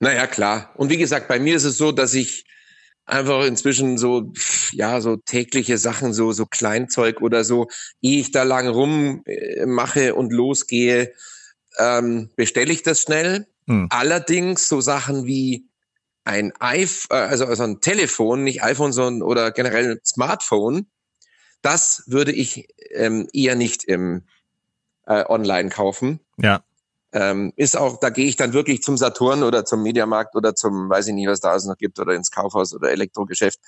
Naja, 0.00 0.26
klar. 0.26 0.70
Und 0.76 0.90
wie 0.90 0.96
gesagt, 0.96 1.28
bei 1.28 1.38
mir 1.38 1.54
ist 1.54 1.64
es 1.64 1.78
so, 1.78 1.92
dass 1.92 2.14
ich 2.14 2.44
einfach 3.04 3.44
inzwischen 3.44 3.98
so, 3.98 4.32
ja, 4.72 5.00
so 5.00 5.16
tägliche 5.16 5.78
Sachen, 5.78 6.12
so, 6.12 6.32
so 6.32 6.46
Kleinzeug 6.46 7.20
oder 7.20 7.44
so, 7.44 7.68
ehe 8.00 8.20
ich 8.20 8.32
da 8.32 8.42
lang 8.42 8.68
rum 8.68 9.22
äh, 9.26 9.66
mache 9.66 10.14
und 10.14 10.32
losgehe, 10.32 11.12
ähm, 11.78 12.30
bestelle 12.36 12.72
ich 12.72 12.82
das 12.82 13.02
schnell. 13.02 13.46
Hm. 13.66 13.88
Allerdings 13.90 14.68
so 14.68 14.80
Sachen 14.80 15.26
wie 15.26 15.68
ein 16.24 16.52
iPhone, 16.60 17.16
äh, 17.16 17.22
also, 17.22 17.46
also 17.46 17.62
ein 17.62 17.80
Telefon, 17.80 18.44
nicht 18.44 18.62
iPhone, 18.62 18.92
sondern 18.92 19.22
oder 19.26 19.50
generell 19.50 20.00
Smartphone, 20.04 20.86
das 21.62 22.04
würde 22.06 22.32
ich 22.32 22.68
ähm, 22.90 23.28
eher 23.32 23.54
nicht 23.54 23.84
im 23.84 24.24
äh, 25.06 25.24
Online 25.28 25.68
kaufen. 25.68 26.20
Ja. 26.38 26.62
Ähm, 27.12 27.52
ist 27.56 27.76
auch, 27.76 27.98
da 28.00 28.10
gehe 28.10 28.26
ich 28.26 28.36
dann 28.36 28.52
wirklich 28.52 28.82
zum 28.82 28.96
Saturn 28.96 29.42
oder 29.42 29.64
zum 29.64 29.82
Mediamarkt 29.82 30.34
oder 30.34 30.54
zum, 30.54 30.88
weiß 30.88 31.08
ich 31.08 31.14
nicht, 31.14 31.28
was 31.28 31.40
da 31.40 31.50
alles 31.50 31.66
noch 31.66 31.76
gibt, 31.76 31.98
oder 31.98 32.14
ins 32.14 32.30
Kaufhaus 32.30 32.74
oder 32.74 32.90
Elektrogeschäft. 32.90 33.60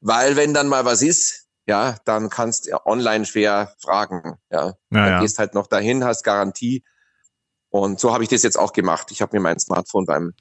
Weil 0.00 0.36
wenn 0.36 0.54
dann 0.54 0.68
mal 0.68 0.84
was 0.84 1.02
ist, 1.02 1.46
ja, 1.66 1.96
dann 2.04 2.30
kannst 2.30 2.66
du 2.66 2.86
online 2.86 3.26
schwer 3.26 3.74
fragen. 3.80 4.38
Ja. 4.50 4.66
ja 4.66 4.74
dann 4.90 5.20
gehst 5.20 5.38
halt 5.38 5.54
noch 5.54 5.68
dahin, 5.68 6.04
hast 6.04 6.24
Garantie 6.24 6.82
und 7.70 7.98
so 7.98 8.12
habe 8.12 8.22
ich 8.22 8.28
das 8.28 8.42
jetzt 8.42 8.58
auch 8.58 8.72
gemacht. 8.72 9.08
Ich 9.10 9.22
habe 9.22 9.36
mir 9.36 9.42
mein 9.42 9.58
Smartphone 9.58 10.04
beim 10.04 10.34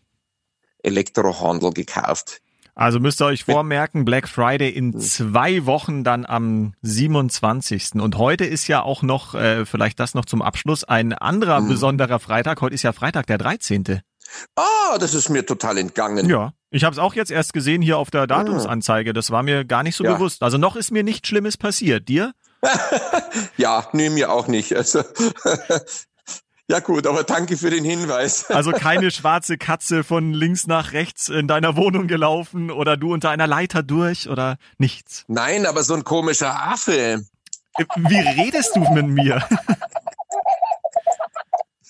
Elektrohandel 0.83 1.71
gekauft. 1.71 2.41
Also 2.75 3.01
müsst 3.01 3.21
ihr 3.21 3.25
euch 3.25 3.43
vormerken, 3.43 4.05
Black 4.05 4.29
Friday 4.29 4.69
in 4.69 4.93
hm. 4.93 5.01
zwei 5.01 5.65
Wochen 5.65 6.05
dann 6.05 6.25
am 6.25 6.73
27. 6.81 7.95
Und 7.95 8.17
heute 8.17 8.45
ist 8.45 8.67
ja 8.67 8.81
auch 8.81 9.01
noch, 9.01 9.35
äh, 9.35 9.65
vielleicht 9.65 9.99
das 9.99 10.13
noch 10.13 10.23
zum 10.23 10.41
Abschluss, 10.41 10.85
ein 10.85 11.11
anderer 11.11 11.59
mhm. 11.59 11.67
besonderer 11.67 12.19
Freitag. 12.19 12.61
Heute 12.61 12.75
ist 12.75 12.83
ja 12.83 12.93
Freitag, 12.93 13.27
der 13.27 13.37
13. 13.37 14.01
Ah, 14.55 14.97
das 14.97 15.13
ist 15.13 15.27
mir 15.27 15.45
total 15.45 15.77
entgangen. 15.77 16.29
Ja, 16.29 16.53
ich 16.69 16.85
habe 16.85 16.93
es 16.93 16.99
auch 16.99 17.15
jetzt 17.15 17.31
erst 17.31 17.51
gesehen 17.51 17.81
hier 17.81 17.97
auf 17.97 18.11
der 18.11 18.27
Datumsanzeige. 18.27 19.11
Das 19.11 19.31
war 19.31 19.43
mir 19.43 19.65
gar 19.65 19.83
nicht 19.83 19.95
so 19.95 20.05
ja. 20.05 20.13
bewusst. 20.13 20.41
Also 20.43 20.57
noch 20.57 20.77
ist 20.77 20.91
mir 20.91 21.03
nichts 21.03 21.27
Schlimmes 21.27 21.57
passiert. 21.57 22.07
Dir? 22.07 22.33
ja, 23.57 23.87
nee, 23.91 24.09
mir 24.09 24.31
auch 24.31 24.47
nicht. 24.47 24.75
Also 24.75 25.03
ja 26.69 26.79
gut, 26.79 27.07
aber 27.07 27.23
danke 27.23 27.57
für 27.57 27.69
den 27.69 27.83
Hinweis. 27.83 28.45
Also 28.59 28.71
keine 28.71 29.09
schwarze 29.11 29.57
Katze 29.57 30.03
von 30.03 30.33
links 30.33 30.67
nach 30.67 30.93
rechts 30.93 31.29
in 31.29 31.47
deiner 31.47 31.75
Wohnung 31.75 32.07
gelaufen 32.07 32.71
oder 32.71 32.97
du 32.97 33.13
unter 33.13 33.29
einer 33.29 33.47
Leiter 33.47 33.83
durch 33.83 34.29
oder 34.29 34.57
nichts. 34.77 35.25
Nein, 35.27 35.65
aber 35.65 35.83
so 35.83 35.95
ein 35.95 36.03
komischer 36.03 36.61
Affe. 36.71 37.25
Wie 37.95 38.41
redest 38.41 38.75
du 38.75 38.81
mit 38.93 39.07
mir? 39.07 39.43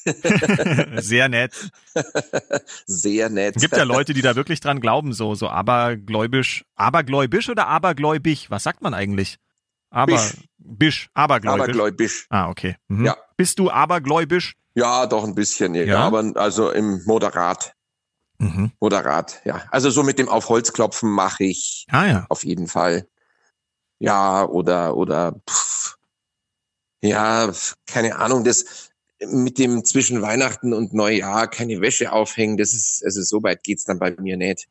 Sehr 1.01 1.29
nett. 1.29 1.71
Sehr 2.85 3.29
nett. 3.29 3.55
Es 3.57 3.61
gibt 3.61 3.75
ja 3.75 3.83
Leute, 3.83 4.13
die 4.13 4.21
da 4.21 4.35
wirklich 4.35 4.59
dran 4.59 4.79
glauben, 4.79 5.13
so, 5.13 5.35
so 5.35 5.49
abergläubisch. 5.49 6.65
Abergläubisch 6.75 7.49
oder 7.49 7.67
abergläubig? 7.67 8.49
Was 8.49 8.63
sagt 8.63 8.81
man 8.81 8.93
eigentlich? 8.93 9.37
Aber, 9.89 10.13
Bisch. 10.13 10.33
Bisch, 10.57 11.09
abergläubisch. 11.13 11.63
Abergläubisch. 11.63 12.25
Ah, 12.29 12.49
okay. 12.49 12.75
Mhm. 12.87 13.05
Ja. 13.05 13.17
Bist 13.37 13.59
du 13.59 13.69
abergläubisch? 13.71 14.53
Ja, 14.79 15.05
doch 15.05 15.23
ein 15.23 15.35
bisschen, 15.35 15.75
ja. 15.75 15.83
ja? 15.83 15.99
aber 15.99 16.31
also 16.35 16.71
im 16.71 17.03
Moderat. 17.05 17.73
Mhm. 18.37 18.71
Moderat, 18.79 19.41
ja. 19.43 19.63
Also 19.69 19.89
so 19.89 20.03
mit 20.03 20.17
dem 20.17 20.29
auf 20.29 20.47
Holz 20.47 20.71
klopfen 20.71 21.09
mache 21.09 21.43
ich 21.43 21.85
ah, 21.89 22.05
ja. 22.05 22.25
auf 22.29 22.45
jeden 22.45 22.67
Fall. 22.67 23.05
Ja, 23.99 24.45
oder, 24.45 24.95
oder, 24.95 25.41
pff, 25.49 25.97
ja, 27.01 27.51
keine 27.85 28.15
Ahnung, 28.15 28.45
das 28.45 28.89
mit 29.19 29.57
dem 29.57 29.83
zwischen 29.83 30.21
Weihnachten 30.21 30.73
und 30.73 30.93
Neujahr 30.93 31.49
keine 31.49 31.81
Wäsche 31.81 32.13
aufhängen, 32.13 32.55
das 32.55 32.73
ist, 32.73 33.03
also 33.03 33.21
so 33.21 33.43
weit 33.43 33.63
geht's 33.63 33.83
dann 33.83 33.99
bei 33.99 34.11
mir 34.11 34.37
nicht. 34.37 34.69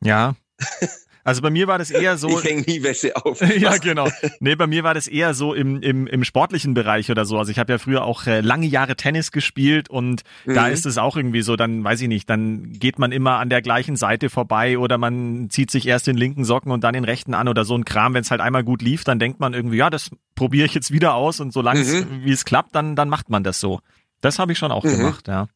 Ja. 0.00 0.36
Also 1.24 1.40
bei 1.40 1.48
mir 1.48 1.66
war 1.66 1.78
das 1.78 1.90
eher 1.90 2.18
so. 2.18 2.38
Ich 2.38 2.44
hänge 2.44 2.60
nie 2.62 2.82
Wäsche 2.82 3.16
auf. 3.16 3.40
ja, 3.58 3.78
genau. 3.78 4.08
Nee, 4.40 4.56
bei 4.56 4.66
mir 4.66 4.84
war 4.84 4.92
das 4.92 5.08
eher 5.08 5.32
so 5.32 5.54
im, 5.54 5.80
im, 5.80 6.06
im 6.06 6.22
sportlichen 6.22 6.74
Bereich 6.74 7.10
oder 7.10 7.24
so. 7.24 7.38
Also 7.38 7.50
ich 7.50 7.58
habe 7.58 7.72
ja 7.72 7.78
früher 7.78 8.04
auch 8.04 8.26
äh, 8.26 8.40
lange 8.40 8.66
Jahre 8.66 8.94
Tennis 8.94 9.32
gespielt 9.32 9.88
und 9.88 10.22
mhm. 10.44 10.54
da 10.54 10.68
ist 10.68 10.84
es 10.84 10.98
auch 10.98 11.16
irgendwie 11.16 11.40
so, 11.40 11.56
dann 11.56 11.82
weiß 11.82 12.02
ich 12.02 12.08
nicht, 12.08 12.28
dann 12.28 12.72
geht 12.72 12.98
man 12.98 13.10
immer 13.10 13.38
an 13.38 13.48
der 13.48 13.62
gleichen 13.62 13.96
Seite 13.96 14.28
vorbei 14.28 14.78
oder 14.78 14.98
man 14.98 15.48
zieht 15.48 15.70
sich 15.70 15.86
erst 15.86 16.06
den 16.06 16.16
linken 16.16 16.44
Socken 16.44 16.70
und 16.70 16.84
dann 16.84 16.92
den 16.92 17.04
rechten 17.04 17.32
an 17.32 17.48
oder 17.48 17.64
so 17.64 17.74
ein 17.74 17.86
Kram. 17.86 18.12
Wenn 18.12 18.22
es 18.22 18.30
halt 18.30 18.42
einmal 18.42 18.62
gut 18.62 18.82
lief, 18.82 19.04
dann 19.04 19.18
denkt 19.18 19.40
man 19.40 19.54
irgendwie, 19.54 19.78
ja, 19.78 19.88
das 19.88 20.10
probiere 20.34 20.66
ich 20.66 20.74
jetzt 20.74 20.90
wieder 20.90 21.14
aus 21.14 21.40
und 21.40 21.52
solange 21.54 21.82
mhm. 21.84 22.24
wie 22.24 22.32
es 22.32 22.44
klappt, 22.44 22.74
dann, 22.74 22.96
dann 22.96 23.08
macht 23.08 23.30
man 23.30 23.42
das 23.42 23.60
so. 23.60 23.80
Das 24.20 24.38
habe 24.38 24.52
ich 24.52 24.58
schon 24.58 24.72
auch 24.72 24.84
mhm. 24.84 24.98
gemacht, 24.98 25.28
ja. 25.28 25.48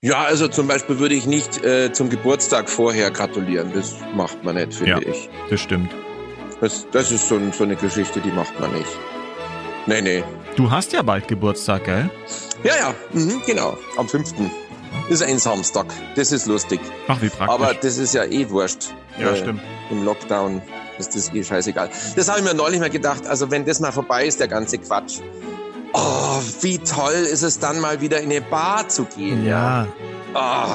Ja, 0.00 0.24
also 0.24 0.48
zum 0.48 0.68
Beispiel 0.68 0.98
würde 0.98 1.14
ich 1.14 1.26
nicht 1.26 1.64
äh, 1.64 1.92
zum 1.92 2.10
Geburtstag 2.10 2.68
vorher 2.68 3.10
gratulieren. 3.10 3.72
Das 3.74 3.94
macht 4.14 4.44
man 4.44 4.56
nicht, 4.56 4.74
finde 4.74 5.02
ja, 5.04 5.12
ich. 5.12 5.28
Das 5.50 5.60
stimmt. 5.60 5.90
Das, 6.60 6.86
das 6.90 7.12
ist 7.12 7.28
so, 7.28 7.40
so 7.52 7.64
eine 7.64 7.76
Geschichte, 7.76 8.20
die 8.20 8.30
macht 8.30 8.58
man 8.60 8.72
nicht. 8.72 8.88
Nee, 9.86 10.00
nee. 10.00 10.24
Du 10.56 10.70
hast 10.70 10.92
ja 10.92 11.02
bald 11.02 11.28
Geburtstag, 11.28 11.84
gell? 11.84 12.10
Ja, 12.64 12.76
ja, 12.76 12.94
mhm, 13.12 13.42
genau. 13.46 13.76
Am 13.96 14.08
5. 14.08 14.34
Das 15.08 15.20
ist 15.20 15.22
ein 15.22 15.38
Samstag. 15.38 15.86
Das 16.16 16.32
ist 16.32 16.46
lustig. 16.46 16.80
Ach, 17.08 17.20
wie 17.20 17.28
praktisch. 17.28 17.48
Aber 17.48 17.74
das 17.74 17.98
ist 17.98 18.14
ja 18.14 18.24
eh 18.24 18.48
wurscht. 18.50 18.94
Ja, 19.18 19.30
äh, 19.30 19.36
stimmt. 19.36 19.60
Im 19.90 20.04
Lockdown 20.04 20.62
ist 20.98 21.14
das 21.14 21.32
eh 21.32 21.44
scheißegal. 21.44 21.90
Das 22.16 22.28
habe 22.28 22.40
ich 22.40 22.44
mir 22.44 22.54
neulich 22.54 22.80
mal 22.80 22.90
gedacht. 22.90 23.26
Also 23.26 23.50
wenn 23.50 23.64
das 23.64 23.80
mal 23.80 23.92
vorbei 23.92 24.26
ist, 24.26 24.40
der 24.40 24.48
ganze 24.48 24.78
Quatsch, 24.78 25.20
Oh, 25.92 26.40
wie 26.60 26.78
toll 26.78 27.14
ist 27.14 27.42
es 27.42 27.58
dann 27.58 27.80
mal 27.80 28.00
wieder 28.00 28.20
in 28.20 28.30
eine 28.30 28.40
Bar 28.40 28.88
zu 28.88 29.04
gehen. 29.04 29.44
Ja. 29.46 29.86
Oh, 30.34 30.74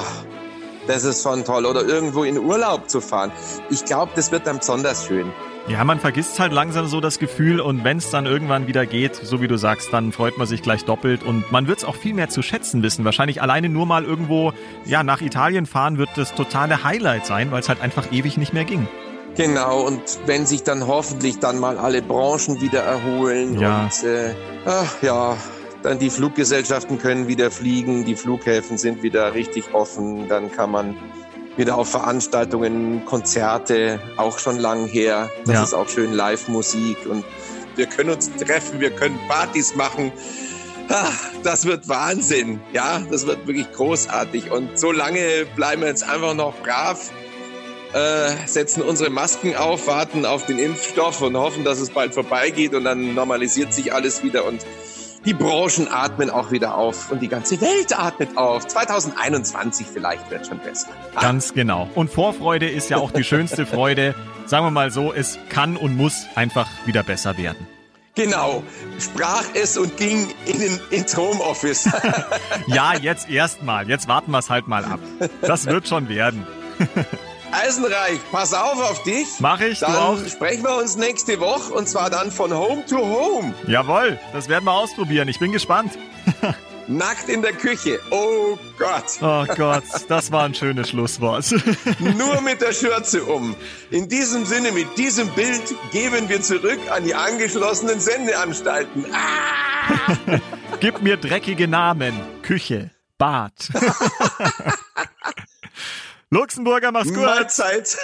das 0.86 1.04
ist 1.04 1.22
schon 1.22 1.44
toll. 1.44 1.66
Oder 1.66 1.84
irgendwo 1.84 2.24
in 2.24 2.38
Urlaub 2.38 2.90
zu 2.90 3.00
fahren. 3.00 3.30
Ich 3.70 3.84
glaube, 3.84 4.12
das 4.16 4.32
wird 4.32 4.46
dann 4.46 4.58
besonders 4.58 5.06
schön. 5.06 5.32
Ja, 5.68 5.84
man 5.84 6.00
vergisst 6.00 6.40
halt 6.40 6.52
langsam 6.52 6.88
so 6.88 7.00
das 7.00 7.20
Gefühl 7.20 7.60
und 7.60 7.84
wenn 7.84 7.98
es 7.98 8.10
dann 8.10 8.26
irgendwann 8.26 8.66
wieder 8.66 8.84
geht, 8.84 9.14
so 9.14 9.40
wie 9.40 9.46
du 9.46 9.56
sagst, 9.56 9.92
dann 9.92 10.10
freut 10.10 10.36
man 10.36 10.48
sich 10.48 10.60
gleich 10.60 10.84
doppelt 10.84 11.22
und 11.22 11.52
man 11.52 11.68
wird 11.68 11.78
es 11.78 11.84
auch 11.84 11.94
viel 11.94 12.14
mehr 12.14 12.28
zu 12.28 12.42
schätzen 12.42 12.82
wissen. 12.82 13.04
Wahrscheinlich 13.04 13.40
alleine 13.40 13.68
nur 13.68 13.86
mal 13.86 14.04
irgendwo 14.04 14.52
ja 14.86 15.04
nach 15.04 15.20
Italien 15.20 15.66
fahren 15.66 15.98
wird 15.98 16.10
das 16.16 16.34
totale 16.34 16.82
Highlight 16.82 17.26
sein, 17.26 17.52
weil 17.52 17.60
es 17.60 17.68
halt 17.68 17.80
einfach 17.80 18.10
ewig 18.10 18.36
nicht 18.38 18.52
mehr 18.52 18.64
ging. 18.64 18.88
Genau, 19.36 19.86
und 19.86 20.02
wenn 20.26 20.46
sich 20.46 20.62
dann 20.62 20.86
hoffentlich 20.86 21.38
dann 21.38 21.58
mal 21.58 21.78
alle 21.78 22.02
Branchen 22.02 22.60
wieder 22.60 22.82
erholen 22.82 23.58
ja. 23.58 23.84
und 23.84 24.04
äh, 24.04 24.34
ach, 24.66 25.02
ja, 25.02 25.36
dann 25.82 25.98
die 25.98 26.10
Fluggesellschaften 26.10 26.98
können 26.98 27.28
wieder 27.28 27.50
fliegen, 27.50 28.04
die 28.04 28.14
Flughäfen 28.14 28.78
sind 28.78 29.02
wieder 29.02 29.34
richtig 29.34 29.74
offen, 29.74 30.28
dann 30.28 30.52
kann 30.52 30.70
man 30.70 30.96
wieder 31.56 31.76
auf 31.76 31.90
Veranstaltungen, 31.90 33.04
Konzerte, 33.04 34.00
auch 34.16 34.38
schon 34.38 34.58
lang 34.58 34.86
her. 34.86 35.30
Das 35.44 35.54
ja. 35.54 35.62
ist 35.64 35.74
auch 35.74 35.88
schön 35.88 36.12
Live-Musik 36.12 36.98
und 37.08 37.24
wir 37.76 37.86
können 37.86 38.10
uns 38.10 38.30
treffen, 38.36 38.80
wir 38.80 38.90
können 38.90 39.18
Partys 39.28 39.74
machen. 39.74 40.12
Ach, 40.88 41.30
das 41.42 41.64
wird 41.64 41.88
Wahnsinn. 41.88 42.60
Ja, 42.72 43.00
das 43.10 43.26
wird 43.26 43.46
wirklich 43.46 43.70
großartig. 43.72 44.50
Und 44.50 44.78
so 44.78 44.92
lange 44.92 45.46
bleiben 45.56 45.82
wir 45.82 45.88
jetzt 45.88 46.04
einfach 46.06 46.34
noch 46.34 46.54
brav 46.62 47.10
äh, 47.94 48.46
setzen 48.46 48.82
unsere 48.82 49.10
Masken 49.10 49.56
auf, 49.56 49.86
warten 49.86 50.24
auf 50.26 50.46
den 50.46 50.58
Impfstoff 50.58 51.20
und 51.20 51.36
hoffen, 51.36 51.64
dass 51.64 51.80
es 51.80 51.90
bald 51.90 52.14
vorbeigeht 52.14 52.74
und 52.74 52.84
dann 52.84 53.14
normalisiert 53.14 53.72
sich 53.74 53.92
alles 53.92 54.22
wieder 54.22 54.44
und 54.44 54.64
die 55.24 55.34
Branchen 55.34 55.86
atmen 55.88 56.30
auch 56.30 56.50
wieder 56.50 56.76
auf 56.76 57.12
und 57.12 57.20
die 57.22 57.28
ganze 57.28 57.60
Welt 57.60 57.96
atmet 57.96 58.36
auf. 58.36 58.66
2021 58.66 59.86
vielleicht 59.92 60.28
wird 60.30 60.46
schon 60.46 60.58
besser. 60.58 60.88
Ganz 61.20 61.54
genau. 61.54 61.88
Und 61.94 62.10
Vorfreude 62.10 62.68
ist 62.68 62.90
ja 62.90 62.96
auch 62.96 63.12
die 63.12 63.22
schönste 63.22 63.64
Freude. 63.64 64.16
Sagen 64.46 64.66
wir 64.66 64.72
mal 64.72 64.90
so, 64.90 65.12
es 65.12 65.38
kann 65.48 65.76
und 65.76 65.96
muss 65.96 66.26
einfach 66.34 66.68
wieder 66.86 67.04
besser 67.04 67.38
werden. 67.38 67.68
Genau, 68.16 68.62
sprach 68.98 69.44
es 69.54 69.78
und 69.78 69.96
ging 69.96 70.28
in, 70.44 70.80
ins 70.90 71.16
Homeoffice. 71.16 71.88
ja, 72.66 72.94
jetzt 72.94 73.30
erstmal. 73.30 73.88
Jetzt 73.88 74.08
warten 74.08 74.32
wir 74.32 74.38
es 74.40 74.50
halt 74.50 74.66
mal 74.66 74.84
ab. 74.84 75.00
Das 75.40 75.66
wird 75.66 75.88
schon 75.88 76.08
werden. 76.08 76.46
Eisenreich, 77.52 78.18
pass 78.30 78.54
auf 78.54 78.80
auf 78.80 79.02
dich. 79.02 79.28
Mach 79.38 79.60
ich, 79.60 79.80
dann 79.80 79.92
du 79.92 79.98
auch. 79.98 80.28
sprechen 80.28 80.64
wir 80.64 80.76
uns 80.76 80.96
nächste 80.96 81.38
Woche 81.40 81.72
und 81.72 81.88
zwar 81.88 82.10
dann 82.10 82.30
von 82.30 82.52
Home 82.52 82.84
to 82.86 82.96
Home. 82.98 83.54
Jawohl, 83.66 84.18
das 84.32 84.48
werden 84.48 84.64
wir 84.64 84.72
ausprobieren. 84.72 85.28
Ich 85.28 85.38
bin 85.38 85.52
gespannt. 85.52 85.92
Nackt 86.88 87.28
in 87.28 87.42
der 87.42 87.52
Küche. 87.52 88.00
Oh 88.10 88.58
Gott. 88.78 89.04
Oh 89.20 89.44
Gott, 89.54 89.84
das 90.08 90.32
war 90.32 90.44
ein 90.44 90.54
schönes 90.54 90.90
Schlusswort. 90.90 91.44
Nur 92.00 92.40
mit 92.40 92.60
der 92.60 92.72
Schürze 92.72 93.22
um. 93.24 93.54
In 93.90 94.08
diesem 94.08 94.44
Sinne, 94.44 94.72
mit 94.72 94.98
diesem 94.98 95.28
Bild 95.30 95.62
geben 95.92 96.28
wir 96.28 96.42
zurück 96.42 96.80
an 96.90 97.04
die 97.04 97.14
angeschlossenen 97.14 98.00
Sendeanstalten. 98.00 99.06
Ah! 99.12 100.16
Gib 100.80 101.02
mir 101.02 101.16
dreckige 101.16 101.68
Namen. 101.68 102.14
Küche, 102.42 102.90
Bad. 103.16 103.52
Luxemburger, 106.32 106.92
mach's 106.92 107.12
gut. 107.12 107.26
Mahlzeit. 107.26 107.94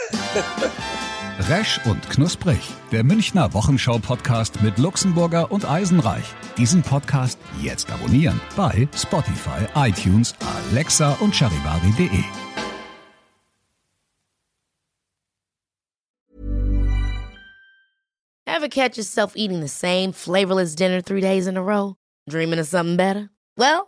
Resch 1.49 1.81
und 1.87 2.11
Knusprig, 2.11 2.61
der 2.93 3.03
Münchner 3.03 3.55
Wochenschau-Podcast 3.55 4.61
mit 4.61 4.77
Luxemburger 4.77 5.51
und 5.51 5.65
Eisenreich. 5.65 6.27
Diesen 6.59 6.83
Podcast 6.83 7.39
jetzt 7.63 7.91
abonnieren 7.91 8.39
bei 8.55 8.87
Spotify, 8.95 9.67
iTunes, 9.77 10.35
Alexa 10.71 11.17
und 11.21 11.35
charivari.de. 11.35 12.23
Ever 18.47 18.69
catch 18.69 18.99
yourself 18.99 19.33
eating 19.37 19.63
the 19.63 19.69
same 19.69 20.13
flavorless 20.13 20.75
dinner 20.75 21.01
three 21.01 21.23
days 21.23 21.47
in 21.47 21.57
a 21.57 21.63
row? 21.63 21.95
Dreaming 22.29 22.59
of 22.59 22.67
something 22.67 22.99
better? 22.99 23.31
Well, 23.57 23.88